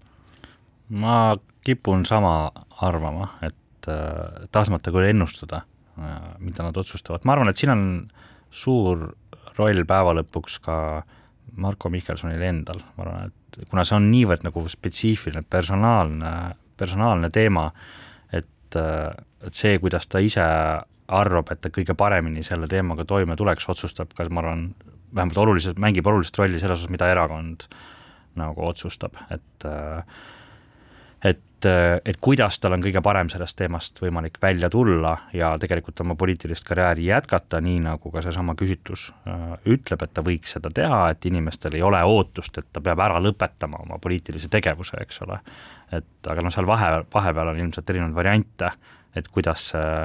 [0.89, 5.65] ma kipun sama arvama, et äh, tahtmata küll ennustada
[6.01, 7.81] Äh, mida nad otsustavad, ma arvan, et siin on
[8.47, 9.09] suur
[9.57, 10.75] roll päeva lõpuks ka
[11.59, 16.31] Marko Mihkelsonil endal, ma arvan, et kuna see on niivõrd nagu spetsiifiline, personaalne,
[16.79, 17.65] personaalne teema,
[18.31, 20.45] et, et see, kuidas ta ise
[21.11, 24.65] arvab, et ta kõige paremini selle teemaga toime tuleks, otsustab ka, ma arvan,
[25.15, 27.67] vähemalt oluliselt, mängib olulist rolli selles osas, mida erakond
[28.39, 29.67] nagu otsustab, et
[31.21, 31.65] et,
[32.05, 36.65] et kuidas tal on kõige parem sellest teemast võimalik välja tulla ja tegelikult oma poliitilist
[36.65, 41.29] karjääri jätkata, nii nagu ka seesama küsitlus äh, ütleb, et ta võiks seda teha, et
[41.29, 45.37] inimestel ei ole ootust, et ta peab ära lõpetama oma poliitilise tegevuse, eks ole.
[45.91, 48.71] et aga noh, seal vahe, vahepeal on ilmselt erinevaid variante,
[49.15, 49.95] et kuidas see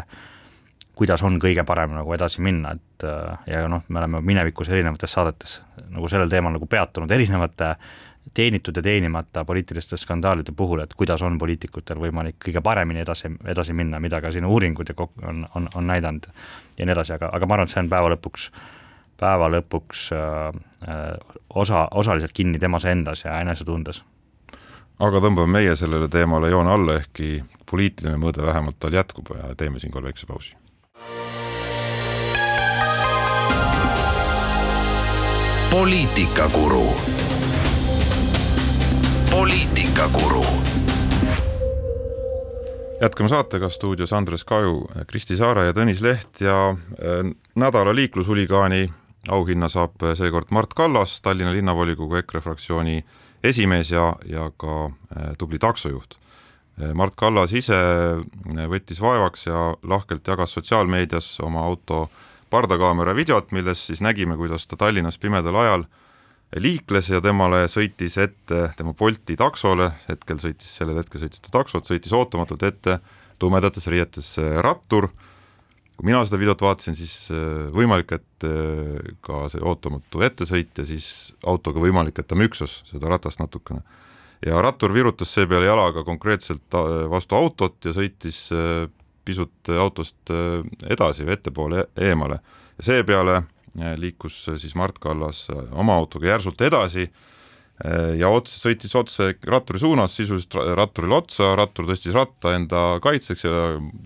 [0.96, 5.12] kuidas on kõige parem nagu edasi minna, et äh, ja noh, me oleme minevikus erinevates
[5.12, 5.58] saadetes
[5.92, 7.74] nagu sellel teemal nagu peatunud erinevate
[8.34, 13.76] teenitud ja teenimata poliitiliste skandaalide puhul, et kuidas on poliitikutel võimalik kõige paremini edasi, edasi
[13.76, 14.96] minna, mida ka siin uuringud ja
[15.28, 16.26] on, on, on näidanud
[16.78, 18.50] ja nii edasi, aga, aga ma arvan, et see on päeva lõpuks,
[19.20, 24.02] päeva lõpuks äh, äh osa, osaliselt kinni temas endas ja enesetundes.
[24.98, 29.80] aga tõmbame meie sellele teemale joone alla, ehkki poliitiline mõõde vähemalt tal jätkub ja teeme
[29.80, 30.65] siinkohal väikse pausi
[35.70, 36.94] poliitikakuru.
[39.30, 40.44] poliitikakuru.
[43.00, 48.92] jätkame saatega stuudios Andres Kaju, Kristi Saare ja Tõnis Leht ja äh, nädala liiklushuligaani
[49.28, 53.04] auhinna saab seekord Mart Kallas, Tallinna linnavolikogu EKRE fraktsiooni
[53.44, 56.16] esimees ja, ja ka äh, tubli taksojuht.
[56.82, 57.80] Äh, Mart Kallas ise
[58.70, 62.08] võttis vaevaks ja lahkelt jagas sotsiaalmeedias oma auto
[62.50, 65.86] pardakaamera videot, milles siis nägime, kuidas ta Tallinnas pimedal ajal
[66.62, 71.88] liikles ja temale sõitis ette tema Bolti taksole, hetkel sõitis, sellel hetkel sõitis ta taksot,
[71.88, 73.00] sõitis ootamatult ette
[73.42, 75.10] tumedates riietes rattur,
[75.96, 80.84] kui mina seda videot vaatasin, siis äh, võimalik, et äh, ka see ootamatu ettesõit ja
[80.88, 83.82] siis autoga võimalik, et ta müksas seda ratast natukene.
[84.46, 88.46] ja rattur virutas seepeale jalaga konkreetselt äh, vastu autot ja sõitis
[89.26, 92.40] pisut autost äh, edasi või ettepoole e-, eemale
[92.78, 97.08] ja seepeale äh, liikus äh, siis Mart Kallas oma autoga järsult edasi
[98.16, 103.58] ja otse, sõitis otse ratturi suunas, sisuliselt ratturile otsa, rattur tõstis ratta enda kaitseks ja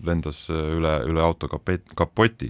[0.09, 2.49] lendas üle, üle auto kapet, kapoti.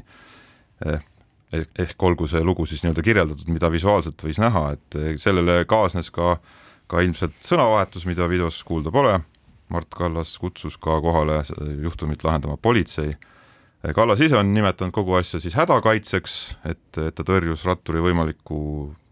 [0.81, 6.39] ehk olgu see lugu siis nii-öelda kirjeldatud, mida visuaalselt võis näha, et sellele kaasnes ka,
[6.89, 9.19] ka ilmselt sõnavahetus, mida videos kuulda pole
[9.71, 11.43] Mart Kallas kutsus ka kohale
[11.83, 13.15] juhtumit lahendama politsei.
[13.95, 16.35] Kallas ise on nimetanud kogu asja siis hädakaitseks,
[16.69, 18.59] et, et ta tõrjus ratturi võimalikku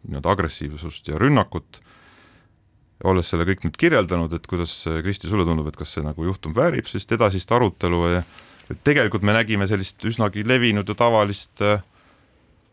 [0.08, 1.80] nii-öelda agressiivsust ja rünnakut.
[3.04, 4.72] olles selle kõik nüüd kirjeldanud, et kuidas,
[5.04, 8.22] Kristi, sulle tundub, et kas see nagu juhtum väärib sellist edasist arutelu ja
[8.68, 11.80] et tegelikult me nägime sellist üsnagi levinud ja tavalist äh,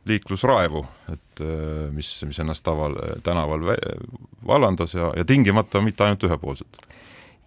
[0.10, 0.82] liiklusraevu,
[1.13, 3.69] et äh, mis, mis ennast taval, tänaval
[4.48, 6.82] vallandas ja, ja tingimata mitte ainult ühepoolselt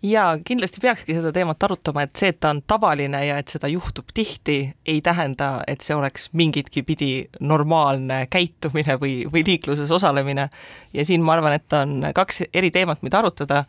[0.02, 3.70] ja kindlasti peakski seda teemat arutama, et see, et ta on tavaline ja et seda
[3.70, 10.48] juhtub tihti, ei tähenda, et see oleks mingitki pidi normaalne käitumine või, või liikluses osalemine.
[10.92, 13.64] ja siin ma arvan, et on kaks eri teemat, mida arutada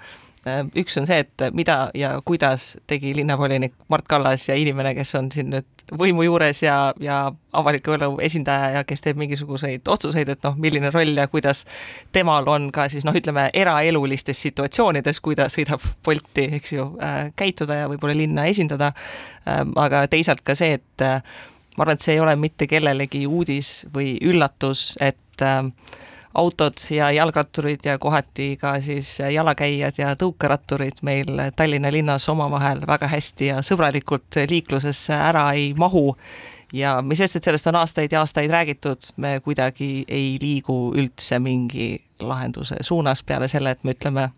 [0.80, 5.28] üks on see, et mida ja kuidas tegi linnavolinik Mart Kallas ja inimene, kes on
[5.34, 7.19] siin nüüd võimu juures ja, ja
[7.54, 11.65] avaliku elu esindaja ja kes teeb mingisuguseid otsuseid, et noh, milline roll ja kuidas
[12.15, 17.32] temal on ka siis noh, ütleme eraelulistes situatsioonides, kui ta sõidab Bolti, eks ju äh,,
[17.36, 19.63] käituda ja võib-olla linna esindada äh,.
[19.75, 21.19] aga teisalt ka see, et äh,
[21.78, 25.65] ma arvan, et see ei ole mitte kellelegi uudis või üllatus, et äh,
[26.33, 33.07] autod ja jalgratturid ja kohati ka siis jalakäijad ja tõukeratturid meil Tallinna linnas omavahel väga
[33.07, 36.15] hästi ja sõbralikult liiklusesse ära ei mahu.
[36.73, 41.39] ja mis sest, et sellest on aastaid ja aastaid räägitud, me kuidagi ei liigu üldse
[41.39, 44.29] mingi lahenduse suunas peale selle, et me ütleme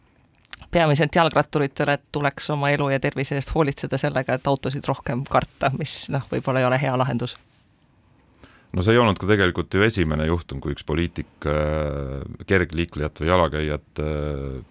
[0.72, 5.72] peamiselt jalgratturitele, et tuleks oma elu ja tervise eest hoolitseda sellega, et autosid rohkem karta,
[5.78, 7.36] mis noh, võib-olla ei ole hea lahendus
[8.72, 13.32] no see ei olnud ka tegelikult ju esimene juhtum, kui üks poliitik äh, kergliiklejat või
[13.32, 14.62] jalakäijat äh,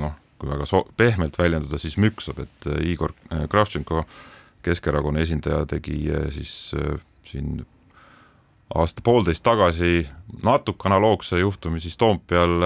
[0.00, 4.04] noh, kui väga so-, pehmelt väljendada, siis müksab, et äh, Igor äh, Kravtšenko,
[4.64, 6.72] Keskerakonna esindaja, tegi äh, siis
[7.28, 7.62] siin
[8.76, 10.04] aasta-poolteist tagasi
[10.44, 12.62] natuke analoogse juhtumi siis Toompeal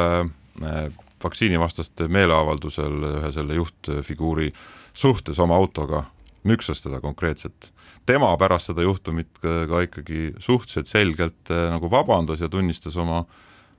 [1.24, 4.50] vaktsiinivastaste meeleavaldusel ühe selle juhtfiguuri
[4.92, 6.04] suhtes oma autoga
[6.44, 7.70] müksas teda konkreetselt.
[8.06, 13.24] Tema pärast seda juhtumit ka, ka ikkagi suhteliselt selgelt äh, nagu vabandas ja tunnistas oma,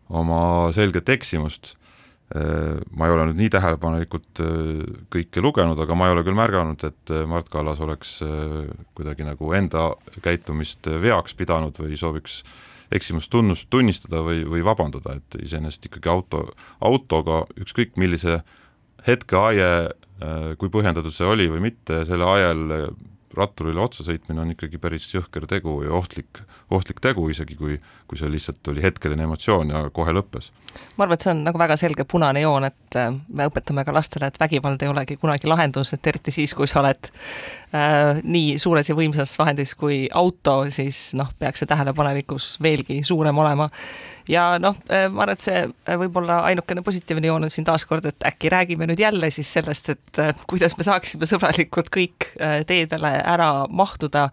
[0.10, 0.42] oma
[0.76, 1.76] selget eksimust.
[2.36, 4.84] Äh, ma ei ole nüüd nii tähelepanelikult äh,
[5.14, 8.18] kõike lugenud, aga ma ei ole küll märganud, et Mart Kallas oleks
[8.98, 9.92] kuidagi nagu enda
[10.26, 12.42] käitumist veaks pidanud või sooviks
[12.94, 16.44] eksimust tunnust, tunnistada või, või vabandada, et iseenesest ikkagi auto,
[16.86, 18.44] autoga ükskõik millise
[19.06, 19.72] hetkeaie,
[20.62, 22.62] kui põhjendatud see oli või mitte, selle ajal
[23.38, 26.42] ratturile otsa sõitmine on ikkagi päris jõhker tegu ja ohtlik,
[26.74, 30.52] ohtlik tegu, isegi kui, kui see lihtsalt oli hetkeline emotsioon ja kohe lõppes.
[30.98, 33.96] ma arvan, et see on nagu väga selge punane joon, et äh, me õpetame ka
[33.96, 37.12] lastele, et vägivald ei olegi kunagi lahendus, et eriti siis, kui sa oled
[37.76, 43.44] äh, nii suures ja võimsas vahendis kui auto, siis noh, peaks see tähelepanelikkus veelgi suurem
[43.44, 43.70] olema
[44.30, 48.06] ja noh, äh, ma arvan, et see äh, võib-olla ainukene positiivne joon on siin taaskord,
[48.10, 52.30] et äkki räägime nüüd jälle siis sellest, et äh, kuidas me saaksime sõbralikult kõik
[52.68, 54.30] teedele ära mahtuda.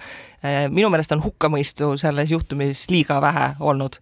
[0.75, 4.01] minu meelest on hukkamõistu selles juhtumis liiga vähe olnud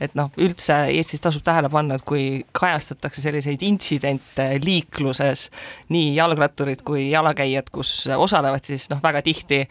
[0.00, 5.48] et noh, üldse Eestis tasub tähele panna, et kui kajastatakse selliseid intsidente liikluses,
[5.92, 9.62] nii jalgratturid kui jalakäijad, kus osalevad, siis noh, väga tihti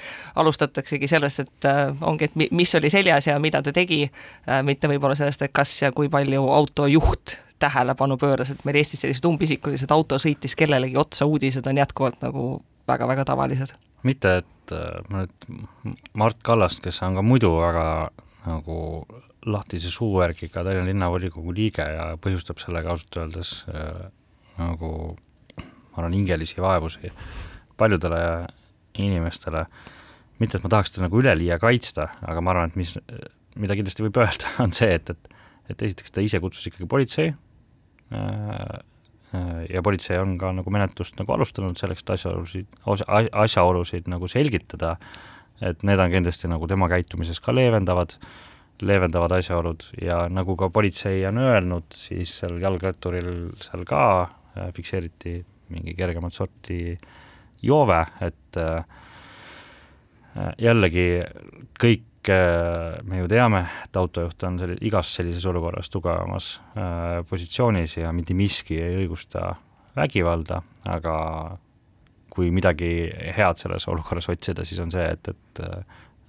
[0.41, 4.91] alustataksegi sellest, et äh, ongi, et mis oli seljas ja mida ta tegi äh,, mitte
[4.91, 9.91] võib-olla sellest, et kas ja kui palju autojuht tähelepanu pööras, et meil Eestis sellised umbisikulised
[9.93, 12.45] auto sõitis kellelegi otsa uudised on jätkuvalt nagu
[12.89, 13.75] väga-väga tavalised.
[14.03, 17.85] mitte, et äh, ma nüüd Mart Kallast, kes on ka muidu väga
[18.47, 18.79] nagu
[19.45, 24.09] lahtise suuvärgiga Tallinna linnavolikogu liige ja põhjustab sellega ausalt öeldes äh,
[24.59, 24.91] nagu
[25.57, 27.11] ma arvan, hingelisi vaevusi
[27.77, 28.21] paljudele
[29.01, 29.65] inimestele.
[30.39, 32.95] mitte, et ma tahaks teda nagu üleliia kaitsta, aga ma arvan, et mis,
[33.61, 35.37] mida kindlasti võib öelda, on see, et, et
[35.71, 38.79] et esiteks ta ise kutsus ikkagi politsei äh,
[39.71, 42.67] ja politsei on ka nagu menetlust nagu alustanud selleks, et asjaolusid,
[43.31, 44.97] asjaolusid nagu selgitada,
[45.63, 48.50] et need on kindlasti nagu tema käitumises ka leevendavad äh,
[48.85, 55.39] leevendavad asjaolud ja nagu ka politsei on öelnud, siis seal jalgratturil seal ka äh, fikseeriti
[55.71, 56.97] mingi kergemat sorti
[57.63, 58.83] joove, et äh,
[60.37, 61.09] äh, jällegi
[61.81, 66.51] kõik me ju teame, et autojuht on selli-, igas sellises olukorras tugevamas
[67.25, 69.55] positsioonis ja mitte miski ei õigusta
[69.97, 71.15] vägivalda, aga
[72.29, 75.63] kui midagi head selles olukorras otsida, siis on see, et, et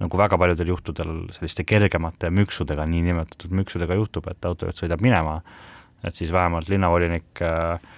[0.02, 5.38] nagu väga paljudel juhtudel selliste kergemate müksudega, niinimetatud müksudega juhtub, et autojuht sõidab minema,
[6.02, 7.92] et siis vähemalt linnavolinik äh,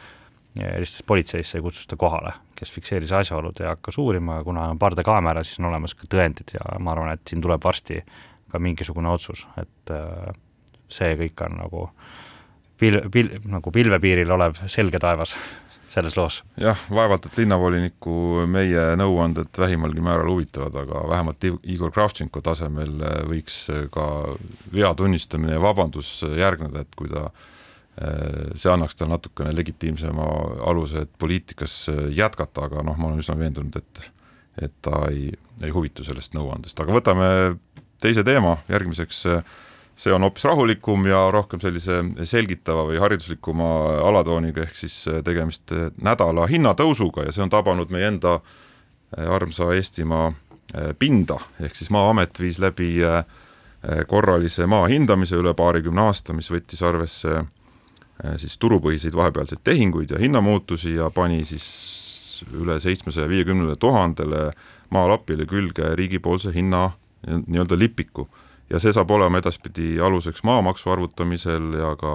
[0.61, 5.43] helistas politseisse ja kutsus ta kohale, kes fikseeris asjaolud ja hakkas uurima, kuna on pardakaamera,
[5.45, 8.01] siis on olemas ka tõendid ja ma arvan, et siin tuleb varsti
[8.53, 10.31] ka mingisugune otsus, et äh,
[10.93, 11.89] see kõik on nagu
[12.79, 15.35] pil-, pil-, nagu pilvepiiril olev selge taevas
[15.95, 16.41] selles loos.
[16.61, 23.21] jah, vaevalt, et linnavoliniku meie nõuanded vähimalgi määral huvitavad, aga vähemalt Igor Kravtšenko tasemel äh,
[23.31, 24.07] võiks äh, ka
[24.75, 27.31] vea tunnistamine ja vabandus äh, järgneda, et kui ta
[27.95, 30.25] see annaks talle natukene legitiimsema
[30.67, 31.77] aluse, et poliitikas
[32.11, 34.09] jätkata, aga noh, ma olen üsna veendunud, et
[34.63, 35.29] et ta ei,
[35.63, 37.29] ei huvitu sellest nõuandest, aga võtame
[38.03, 39.55] teise teema järgmiseks äh,
[39.97, 43.69] see on hoopis rahulikum ja rohkem sellise selgitava või hariduslikuma
[44.09, 49.29] alatooniga, ehk siis äh, tegemist äh, nädala hinnatõusuga ja see on tabanud meie enda äh,
[49.31, 50.33] armsa Eestimaa
[50.99, 52.97] pinda, ehk siis Maa-amet viis läbi
[54.09, 57.45] korralise maa hindamise üle paarikümne aasta, mis võttis arvesse
[58.41, 61.69] siis turupõhiseid vahepealseid tehinguid ja hinnamuutusi ja pani siis
[62.57, 64.49] üle seitsmesaja viiekümnele tuhandele
[64.91, 66.89] maalapile külge riigipoolse hinna
[67.29, 68.27] nii-öelda lipiku
[68.71, 72.15] ja see saab olema edaspidi aluseks maamaksu arvutamisel ja ka,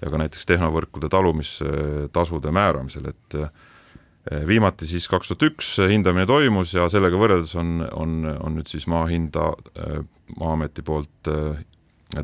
[0.00, 6.74] ja ka näiteks tehnovõrkude talumistasude määramisel, et eh, viimati siis kaks tuhat üks hindamine toimus
[6.74, 10.02] ja sellega võrreldes on, on, on nüüd siis maa hinda eh,
[10.40, 11.58] Maa-ameti poolt eh,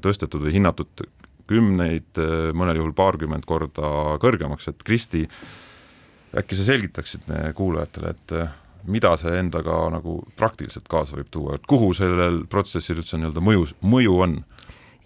[0.00, 1.02] tõstetud või hinnatud
[1.50, 2.16] kümneid,
[2.56, 5.24] mõnel juhul paarkümmend korda kõrgemaks, et Kristi,
[6.38, 7.26] äkki sa selgitaksid
[7.58, 8.34] kuulajatele, et
[8.84, 13.68] mida see endaga nagu praktiliselt kaasa võib tuua, et kuhu sellel protsessil üldse nii-öelda mõju,
[13.82, 14.40] mõju on?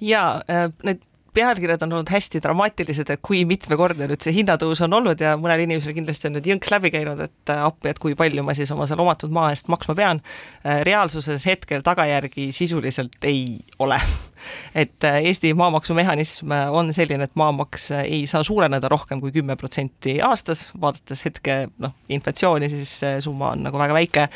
[0.04, 1.02] jaa, äh, need
[1.34, 5.64] pealkirjad on olnud hästi dramaatilised, et kui mitmekordne nüüd see hinnatõus on olnud ja mõnel
[5.64, 8.70] inimesel kindlasti on nüüd jõnks läbi käinud, et äh, appi, et kui palju ma siis
[8.74, 10.22] oma seal omatud maa eest maksma pean.
[10.62, 13.98] Äh, reaalsuses hetkel tagajärgi sisuliselt ei ole.
[14.84, 20.20] et äh, Eesti maamaksumehhanism on selline, et maamaks ei saa suureneda rohkem kui kümme protsenti
[20.22, 24.28] aastas, vaadates hetke noh, inflatsiooni, siis see summa on nagu väga väike.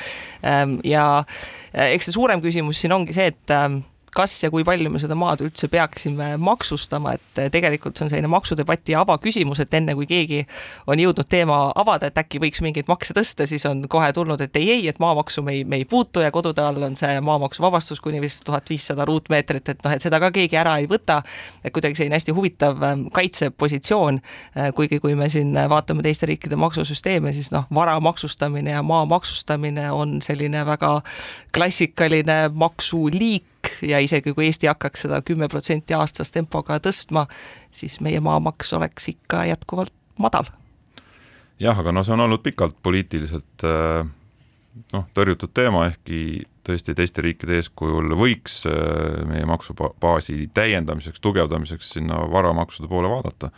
[0.47, 1.23] Ähm, ja
[1.73, 3.83] eks see suurem küsimus siin ongi see, et ähm,
[4.15, 8.13] kas ja kui palju me seda maad üldse peaksime maksustama, et eh, tegelikult see on
[8.13, 10.43] selline maksudebati avaküsimus, et enne kui keegi
[10.89, 14.57] on jõudnud teema avada, et äkki võiks mingeid makse tõsta, siis on kohe tulnud, et
[14.61, 18.03] ei, ei, et maamaksu me ei, me ei puutu ja kodude all on see maamaksuvabastus
[18.05, 21.23] kuni vist tuhat viissada ruutmeetrit, et noh, et seda ka keegi ära ei võta.
[21.65, 24.21] et kuidagi selline hästi huvitav ähm, kaitsepositsioon,
[24.57, 29.05] äh, kuigi kui me siin vaatame teiste riikide maksusüsteeme, siis noh, vara maksustamine ja maa
[29.09, 31.01] maksustamine on selline väga
[31.55, 33.45] klassikaline maksuliik,
[33.83, 37.27] ja isegi kui Eesti hakkaks seda kümme protsenti aastas tempoga tõstma,
[37.71, 40.51] siis meie maamaks oleks ikka jätkuvalt madal.
[41.59, 44.07] jah, aga no see on olnud pikalt poliitiliselt äh,
[44.95, 52.23] noh, tõrjutud teema, ehkki tõesti teiste riikide eeskujul võiks äh, meie maksubaasi täiendamiseks, tugevdamiseks sinna
[52.33, 53.51] varamaksude poole vaadata.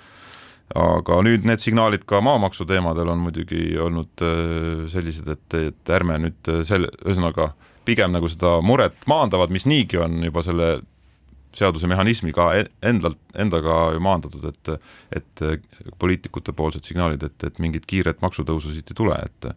[0.70, 6.18] aga nüüd need signaalid ka maamaksu teemadel on muidugi olnud äh, sellised, et, et ärme
[6.22, 7.52] nüüd selle, ühesõnaga
[7.90, 10.70] pigem nagu seda muret maandavad, mis niigi on juba selle
[11.56, 14.74] seaduse mehhanismiga e-, endalt, endaga ju maandatud, et
[15.20, 15.44] et
[15.98, 19.48] poliitikute poolsed signaalid, et, et mingit kiiret maksutõusu siit ei tule, et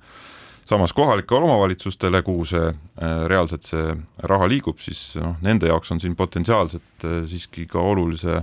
[0.66, 3.94] samas kohalikele omavalitsustele, kuhu see äh, reaalselt see
[4.32, 8.42] raha liigub, siis noh, nende jaoks on siin potentsiaalselt äh, siiski ka olulise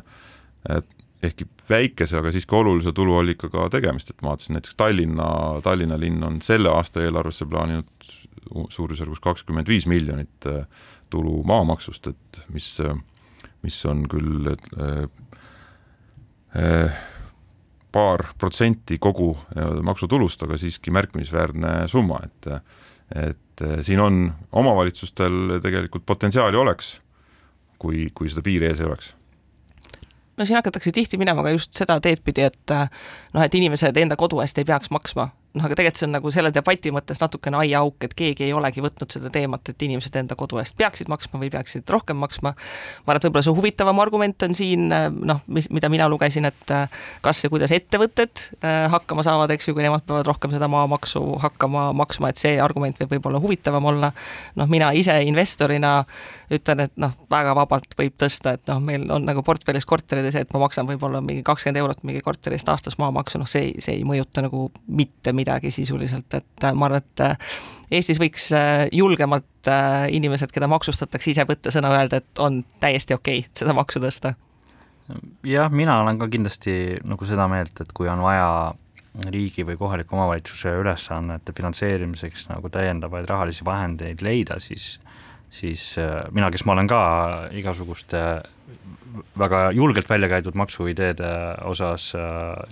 [1.23, 5.29] ehkki väikese, aga siiski olulise tuluallikaga tegemist, et ma vaatasin näiteks Tallinna,
[5.65, 8.13] Tallinna linn on selle aasta eelarvesse plaaninud
[8.71, 10.67] suurusjärgus kakskümmend viis miljonit äh,
[11.11, 12.77] tulu maamaksust, et mis
[13.63, 15.05] mis on küll äh,
[16.57, 17.01] äh,
[17.93, 19.33] paar protsenti kogu
[19.83, 22.53] maksutulust, aga siiski märkimisväärne summa, et
[23.11, 27.01] et äh, siin on omavalitsustel tegelikult potentsiaali oleks,
[27.79, 29.09] kui, kui seda piiri ees ei oleks.
[30.39, 32.73] No siin hakatakse tihti minema ka just seda teed pidi, et
[33.35, 36.33] noh, et inimesed enda kodu eest ei peaks maksma noh, aga tegelikult see on nagu
[36.35, 40.37] selle debati mõttes natukene aiaauk, et keegi ei olegi võtnud seda teemat, et inimesed enda
[40.39, 42.53] kodu eest peaksid maksma või peaksid rohkem maksma.
[42.55, 46.75] ma arvan, et võib-olla see huvitavam argument on siin noh, mis, mida mina lugesin, et
[47.25, 51.23] kas ja kuidas ettevõtted äh, hakkama saavad, eks ju, kui nemad peavad rohkem seda maamaksu
[51.43, 54.13] hakkama maksma, et see argument võib võib-olla huvitavam olla.
[54.57, 56.05] noh, mina ise investorina
[56.51, 60.35] ütlen, et noh, väga vabalt võib tõsta, et noh, meil on nagu portfellis korterid ja
[60.35, 63.75] see, et ma maksan võib-olla mingi kakskümmend eurot mingi korteri eest aastas maamaksu, noh, see,
[63.83, 65.40] see ei mõjuta nagu mitte midagi
[65.71, 67.37] sisuliselt, et äh, ma arvan, et äh,
[67.91, 69.47] Eestis võiks äh, julgemalt
[70.15, 74.35] inimesed, keda maksustatakse, ise võtta sõna, öelda, et on täiesti okei okay seda maksu tõsta.
[75.45, 78.73] jah, mina olen ka kindlasti nagu seda meelt, et kui on vaja
[79.35, 85.01] riigi või kohaliku omavalitsuse ülesannete finantseerimiseks nagu täiendavaid rahalisi vahendeid leida, siis
[85.51, 85.97] siis
[86.31, 87.01] mina, kes ma olen ka
[87.59, 88.21] igasuguste
[89.39, 91.31] väga julgelt välja käidud maksuideede
[91.65, 92.23] osas äh,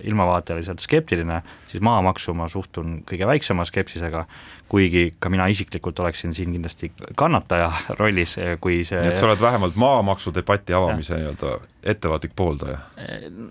[0.03, 4.25] ilmavaateliselt skeptiline, siis maamaksu ma suhtun kõige väiksema skepsisega,
[4.69, 7.71] kuigi ka mina isiklikult oleksin siin kindlasti kannataja
[8.01, 12.81] rollis, äh, kui see nii et sa oled vähemalt maamaksu debati avamise nii-öelda ettevaatlik pooldaja?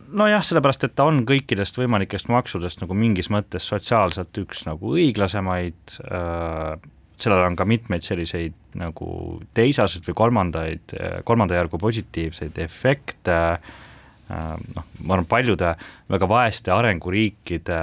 [0.08, 5.98] nojah, sellepärast et ta on kõikidest võimalikest maksudest nagu mingis mõttes sotsiaalselt üks nagu õiglasemaid
[6.04, 6.78] äh,
[7.18, 9.10] sellel on ka mitmeid selliseid nagu
[9.56, 10.96] teisaseid või kolmandaid,
[11.26, 13.38] kolmanda järgu positiivseid efekte,
[14.28, 15.72] noh, ma arvan, paljude
[16.12, 17.78] väga vaeste arenguriikide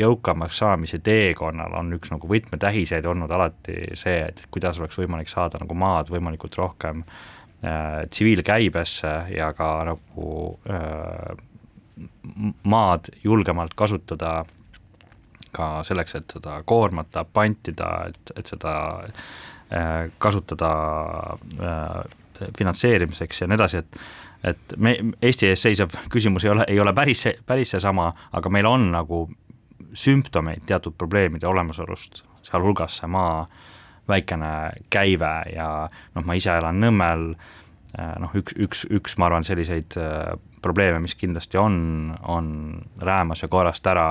[0.00, 5.60] jõukamaks saamise teekonnal on üks nagu võtmetähiseid olnud alati see, et kuidas oleks võimalik saada
[5.60, 10.30] nagu maad võimalikult rohkem äh, tsiviilkäibesse ja ka nagu
[10.70, 11.36] äh,
[12.64, 14.40] maad julgemalt kasutada
[15.52, 20.72] ka selleks, et seda koormata, pantida, et, et seda äh, kasutada
[21.60, 24.02] äh, finantseerimiseks ja nii edasi, et
[24.40, 28.66] et me, Eesti ees seisev küsimus ei ole, ei ole päris, päris seesama, aga meil
[28.66, 29.26] on nagu
[29.92, 33.42] sümptomeid teatud probleemide olemasolust, sealhulgas see maa
[34.08, 34.52] väikene
[34.90, 35.66] käive ja
[36.14, 37.26] noh, ma ise elan Nõmmel,
[37.98, 39.98] äh, noh, üks, üks, üks, ma arvan, selliseid
[40.62, 41.76] probleeme, mis kindlasti on,
[42.28, 42.48] on
[43.00, 44.08] räämas ja korrast ära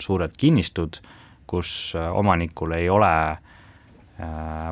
[0.00, 1.00] suured kinnistud,
[1.46, 3.38] kus äh, omanikul ei ole äh,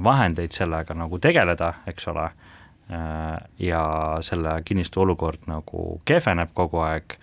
[0.04, 3.82] vahendeid sellega nagu tegeleda, eks ole, äh, ja
[4.24, 7.18] selle kinnistu olukord nagu kehveneb kogu aeg,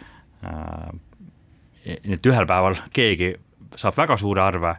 [1.87, 3.31] nii et ühel päeval keegi
[3.75, 4.75] saab väga suure arve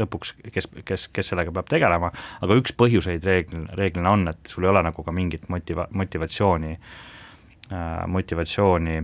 [0.00, 2.08] lõpuks, kes, kes, kes sellega peab tegelema,
[2.42, 6.72] aga üks põhjuseid reeglina, reeglina on, et sul ei ole nagu ka mingit motiva-, motivatsiooni,
[8.16, 8.96] motivatsiooni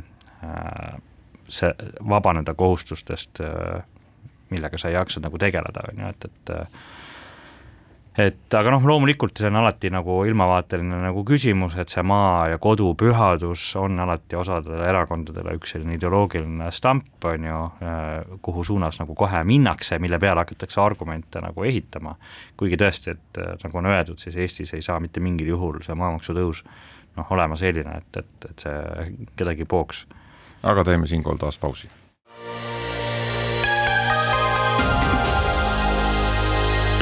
[1.53, 1.73] see,
[2.09, 3.85] vabaneda kohustustest, äh,
[4.51, 6.55] millega sa ei jaksa nagu tegeleda, on ju, et, et
[8.19, 12.59] et aga noh, loomulikult see on alati nagu ilmavaateline nagu küsimus, et see maa ja
[12.61, 19.01] kodu pühadus on alati osadele erakondadele üks selline ideoloogiline stamp, on ju, äh, kuhu suunas
[19.01, 22.17] nagu kohe minnakse, mille peale hakatakse argumente nagu ehitama.
[22.57, 25.97] kuigi tõesti, et äh, nagu on öeldud, siis Eestis ei saa mitte mingil juhul see
[25.97, 26.67] maamaksu tõus
[27.17, 30.05] noh, olema selline, et, et, et see kedagi pooks
[30.63, 31.91] aga teeme siinkohal taas pausi.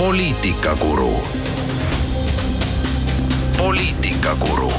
[0.01, 1.15] poliitikakuru.
[3.59, 4.71] poliitikakuru.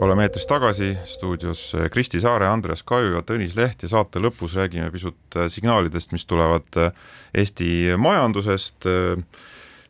[0.00, 4.90] oleme eetris tagasi, stuudios Kristi Saare, Andres Kaju ja Tõnis Leht ja saate lõpus räägime
[4.90, 6.66] pisut signaalidest, mis tulevad
[7.34, 8.90] Eesti majandusest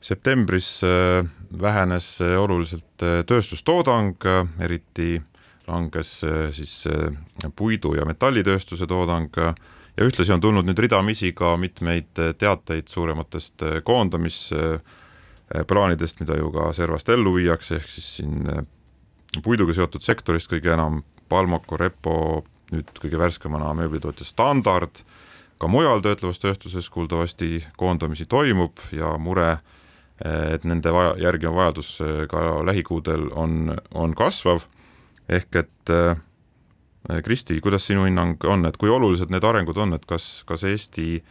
[0.01, 0.82] septembris
[1.62, 4.28] vähenes oluliselt tööstustoodang,
[4.61, 5.22] eriti
[5.68, 6.24] langes
[6.56, 6.84] siis
[7.56, 9.30] puidu- ja metallitööstuse toodang.
[9.96, 12.08] Ja ühtlasi on tulnud nüüd ridamisi ka mitmeid
[12.38, 18.48] teateid suurematest koondamisplaanidest, mida ju ka servast ellu viiakse, ehk siis siin
[19.44, 25.04] puiduga seotud sektorist kõige enam Palmaco, Repo, nüüd kõige värskemana mööblitootja Standard,
[25.60, 29.56] ka mujal töötlevas tööstuses kuuldavasti koondamisi toimub ja mure,
[30.22, 31.88] et nende vaja, järgi on vajadus
[32.30, 34.60] ka lähikuudel, on, on kasvav,
[35.29, 36.16] ehk et äh,
[37.25, 41.23] Kristi, kuidas sinu hinnang on, et kui olulised need arengud on, et kas, kas Eesti,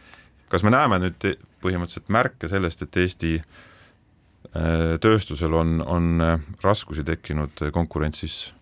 [0.52, 1.28] kas me näeme nüüd
[1.64, 8.52] põhimõtteliselt märke sellest, et Eesti äh, tööstusel on, on äh, raskusi tekkinud konkurentsis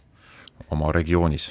[0.70, 1.50] oma regioonis?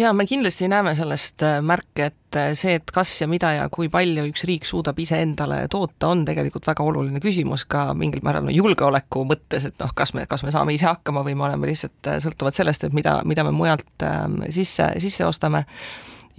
[0.00, 3.66] Ja me kindlasti näeme sellest äh, märke, et äh, see, et kas ja mida ja
[3.72, 8.46] kui palju üks riik suudab iseendale toota, on tegelikult väga oluline küsimus ka mingil määral
[8.46, 11.70] no, julgeoleku mõttes, et noh, kas me, kas me saame ise hakkama või me oleme
[11.70, 14.24] lihtsalt äh, sõltuvad sellest, et mida, mida me mujalt äh,
[14.54, 15.66] sisse, sisse ostame.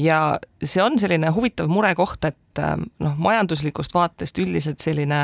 [0.02, 5.24] ja see on selline huvitav murekoht, et äh, noh, majanduslikust vaatest üldiselt selline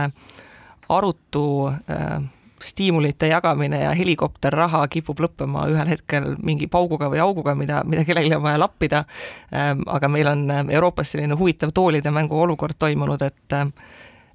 [0.94, 1.48] arutu
[1.90, 2.20] äh,
[2.64, 8.36] stiimulite jagamine ja helikopterraha kipub lõppema ühel hetkel mingi pauguga või auguga, mida, mida kellelgi
[8.36, 9.04] on vaja lappida.
[9.54, 13.74] Ähm, aga meil on ähm, Euroopas selline huvitav toolide mängu olukord toimunud, et ähm,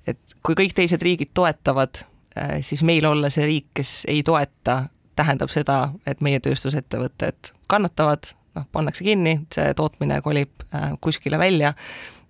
[0.06, 2.04] et kui kõik teised riigid toetavad,
[2.36, 4.84] äh, siis meil olla see riik, kes ei toeta,
[5.16, 11.74] tähendab seda, et meie tööstusettevõtted kannatavad, noh, pannakse kinni, see tootmine kolib äh, kuskile välja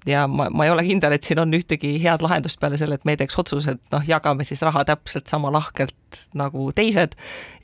[0.07, 3.07] ja ma, ma ei ole kindel, et siin on ühtegi head lahendust peale selle, et
[3.09, 7.15] me teeks otsuse, et noh, jagame siis raha täpselt sama lahkelt nagu teised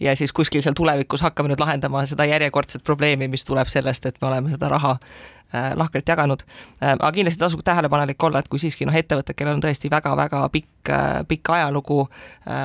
[0.00, 4.22] ja siis kuskil seal tulevikus hakkame nüüd lahendama seda järjekordset probleemi, mis tuleb sellest, et
[4.22, 6.94] me oleme seda raha äh, lahkelt jaganud äh,.
[6.94, 10.94] aga kindlasti tasub tähelepanelik olla, et kui siiski noh, ettevõtted, kellel on tõesti väga-väga pikk
[10.94, 12.06] äh,, pikk ajalugu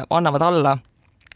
[0.10, 0.78] annavad alla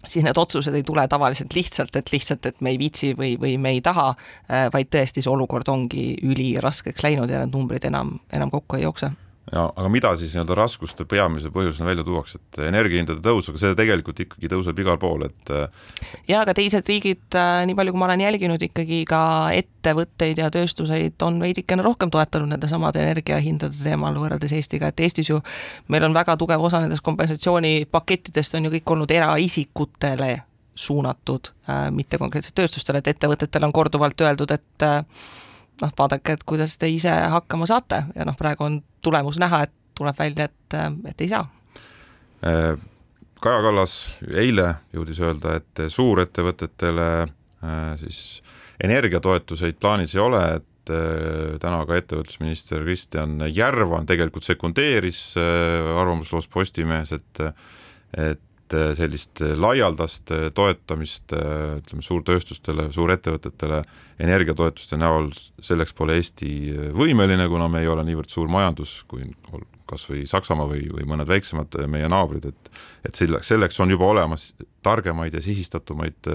[0.07, 3.57] siis need otsused ei tule tavaliselt lihtsalt, et lihtsalt, et me ei viitsi või, või
[3.61, 4.09] me ei taha,
[4.49, 8.87] äh, vaid tõesti see olukord ongi üliraskeks läinud ja need numbrid enam, enam kokku ei
[8.87, 9.11] jookse
[9.51, 13.77] ja aga mida siis nii-öelda raskuste peamise põhjusena välja tuuakse, et energiahindade tõus, aga see
[13.79, 15.85] tegelikult ikkagi tõuseb igal pool, et äh,
[16.27, 19.21] ja aga teised riigid, äh, nii palju kui ma olen jälginud, ikkagi ka
[19.55, 25.39] ettevõtteid ja tööstuseid on veidikene rohkem toetanud nendesamade energiahindade teemal võrreldes Eestiga, et Eestis ju
[25.87, 30.33] meil on väga tugev osa nendest kompensatsioonipakettidest on ju kõik olnud eraisikutele
[30.77, 34.91] suunatud, äh, mitte konkreetselt tööstustele, et ettevõtetele on korduvalt öeldud, et
[35.81, 39.73] noh, vaadake, et kuidas te ise hakkama saate ja noh, praegu on tulemus näha, et
[39.97, 40.77] tuleb välja, et,
[41.09, 41.45] et ei saa.
[42.45, 42.77] Äh,
[43.41, 43.97] Kaja Kallas
[44.33, 48.41] eile jõudis öelda, et suurettevõtetele äh, siis
[48.83, 57.13] energiatoetuseid plaanis ei ole, et äh, täna ka ettevõtlusminister Kristjan Järvan tegelikult sekundeeris arvamusloos Postimehes,
[57.17, 57.45] et
[58.17, 58.39] et
[58.71, 63.81] sellist laialdast toetamist ütleme suurtööstustele, suurettevõtetele
[64.23, 65.31] energiatoetuste näol,
[65.63, 66.51] selleks pole Eesti
[66.97, 69.23] võimeline, kuna me ei ole niivõrd suur majandus kui
[69.87, 72.71] kas või Saksamaa või, või mõned väiksemad meie naabrid, et
[73.07, 74.49] et selleks, selleks on juba olemas
[74.83, 76.27] targemaid ja sihistatumaid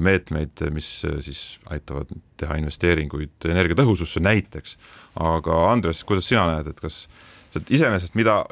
[0.00, 0.88] meetmeid, mis
[1.24, 2.10] siis aitavad
[2.40, 4.78] teha investeeringuid energiatõhususse näiteks.
[5.20, 7.08] aga Andres, kuidas sina näed, et kas,
[7.68, 8.44] iseenesest mida,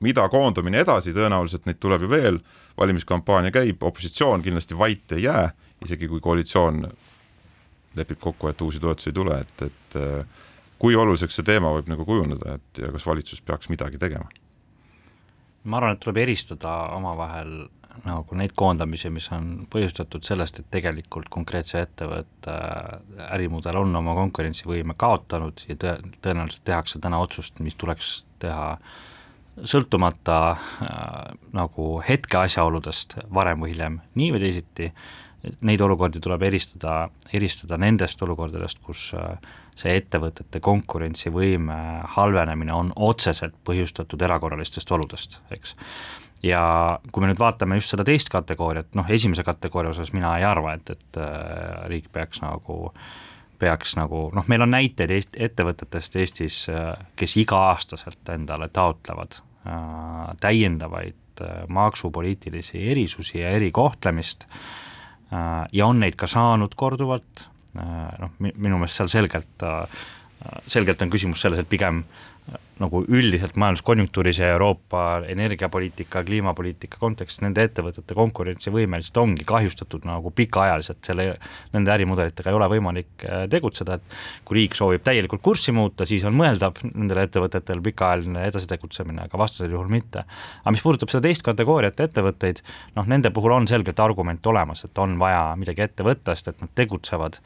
[0.00, 2.38] mida koondumine edasi, tõenäoliselt neid tuleb ju veel,
[2.78, 5.50] valimiskampaania käib, opositsioon kindlasti vait ei jää,
[5.84, 6.88] isegi kui koalitsioon
[7.94, 10.42] lepib kokku, et uusi toetusi ei tule, et, et äh,
[10.78, 14.28] kui oluliseks see teema võib nagu kujuneda, et ja kas valitsus peaks midagi tegema?
[15.64, 17.54] ma arvan, et tuleb eristada omavahel
[18.04, 24.16] nagu neid koondamisi, mis on põhjustatud sellest, et tegelikult konkreetse ettevõtte äh, ärimudel on oma
[24.18, 28.74] konkurentsivõime kaotanud ja tõe, tõenäoliselt tehakse täna otsust, mis tuleks teha
[29.62, 35.04] sõltumata äh, nagu hetke asjaoludest varem või hiljem, nii või teisiti äh,
[35.64, 39.36] neid olukordi tuleb eristada, eristada nendest olukordadest, kus äh,
[39.78, 41.78] see ettevõtete konkurentsivõime
[42.16, 45.74] halvenemine on otseselt põhjustatud erakorralistest oludest, eks.
[46.46, 46.62] ja
[47.12, 50.76] kui me nüüd vaatame just seda teist kategooriat, noh esimese kategooria osas mina ei arva,
[50.78, 52.94] et, et äh, riik peaks nagu
[53.58, 60.32] peaks nagu noh, meil on näiteid Eest, ettevõtetest Eestis, äh, kes iga-aastaselt endale taotlevad äh,
[60.40, 64.58] täiendavaid äh, maksupoliitilisi erisusi ja erikohtlemist äh,
[65.34, 67.48] Äh, ja on neid ka saanud korduvalt,
[67.78, 70.04] äh, noh, minu meelest seal selgelt, äh,
[70.70, 72.04] selgelt on küsimus selles, et pigem
[72.82, 80.32] nagu üldiselt majanduskonjunktuuris ja Euroopa energiapoliitika, kliimapoliitika kontekstis nende ettevõtete konkurentsivõime lihtsalt ongi kahjustatud nagu
[80.34, 81.26] pikaajaliselt, selle,
[81.72, 86.26] nende ärimudelitega ei ole võimalik äh, tegutseda, et kui riik soovib täielikult kurssi muuta, siis
[86.26, 90.24] on mõeldav nendel ettevõtetel pikaajaline edasi tegutsemine, aga vastasel juhul mitte.
[90.64, 92.64] aga mis puudutab seda teist kategooriat ettevõtteid,
[92.98, 96.66] noh, nende puhul on selgelt argument olemas, et on vaja midagi ette võtta, sest et
[96.66, 97.38] nad tegutsevad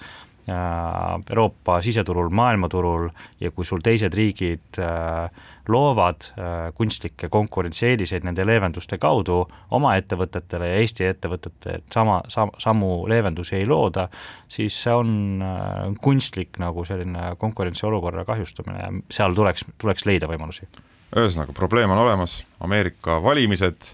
[0.48, 3.08] Euroopa siseturul, maailmaturul
[3.40, 5.28] ja kui sul teised riigid äh,
[5.68, 9.42] loovad äh, kunstlikke konkurentsieeliseid nende leevenduste kaudu
[9.76, 14.08] oma ettevõtetele ja Eesti ettevõtete sama sam,, samu leevendusi ei looda,
[14.48, 15.12] siis see on
[15.44, 20.68] äh, kunstlik nagu selline konkurentsiolukorra kahjustamine ja seal tuleks, tuleks leida võimalusi.
[21.16, 23.92] ühesõnaga, probleem on olemas, Ameerika valimised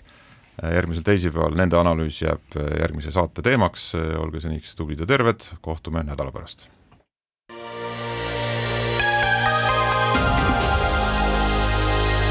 [0.63, 6.33] järgmisel teisipäeval, nende analüüs jääb järgmise saate teemaks, olge seniks tublid ja terved, kohtume nädala
[6.33, 6.69] pärast.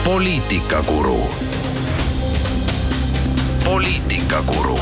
[0.04, 1.30] poliitikakuru.
[3.66, 4.78] poliitikakuru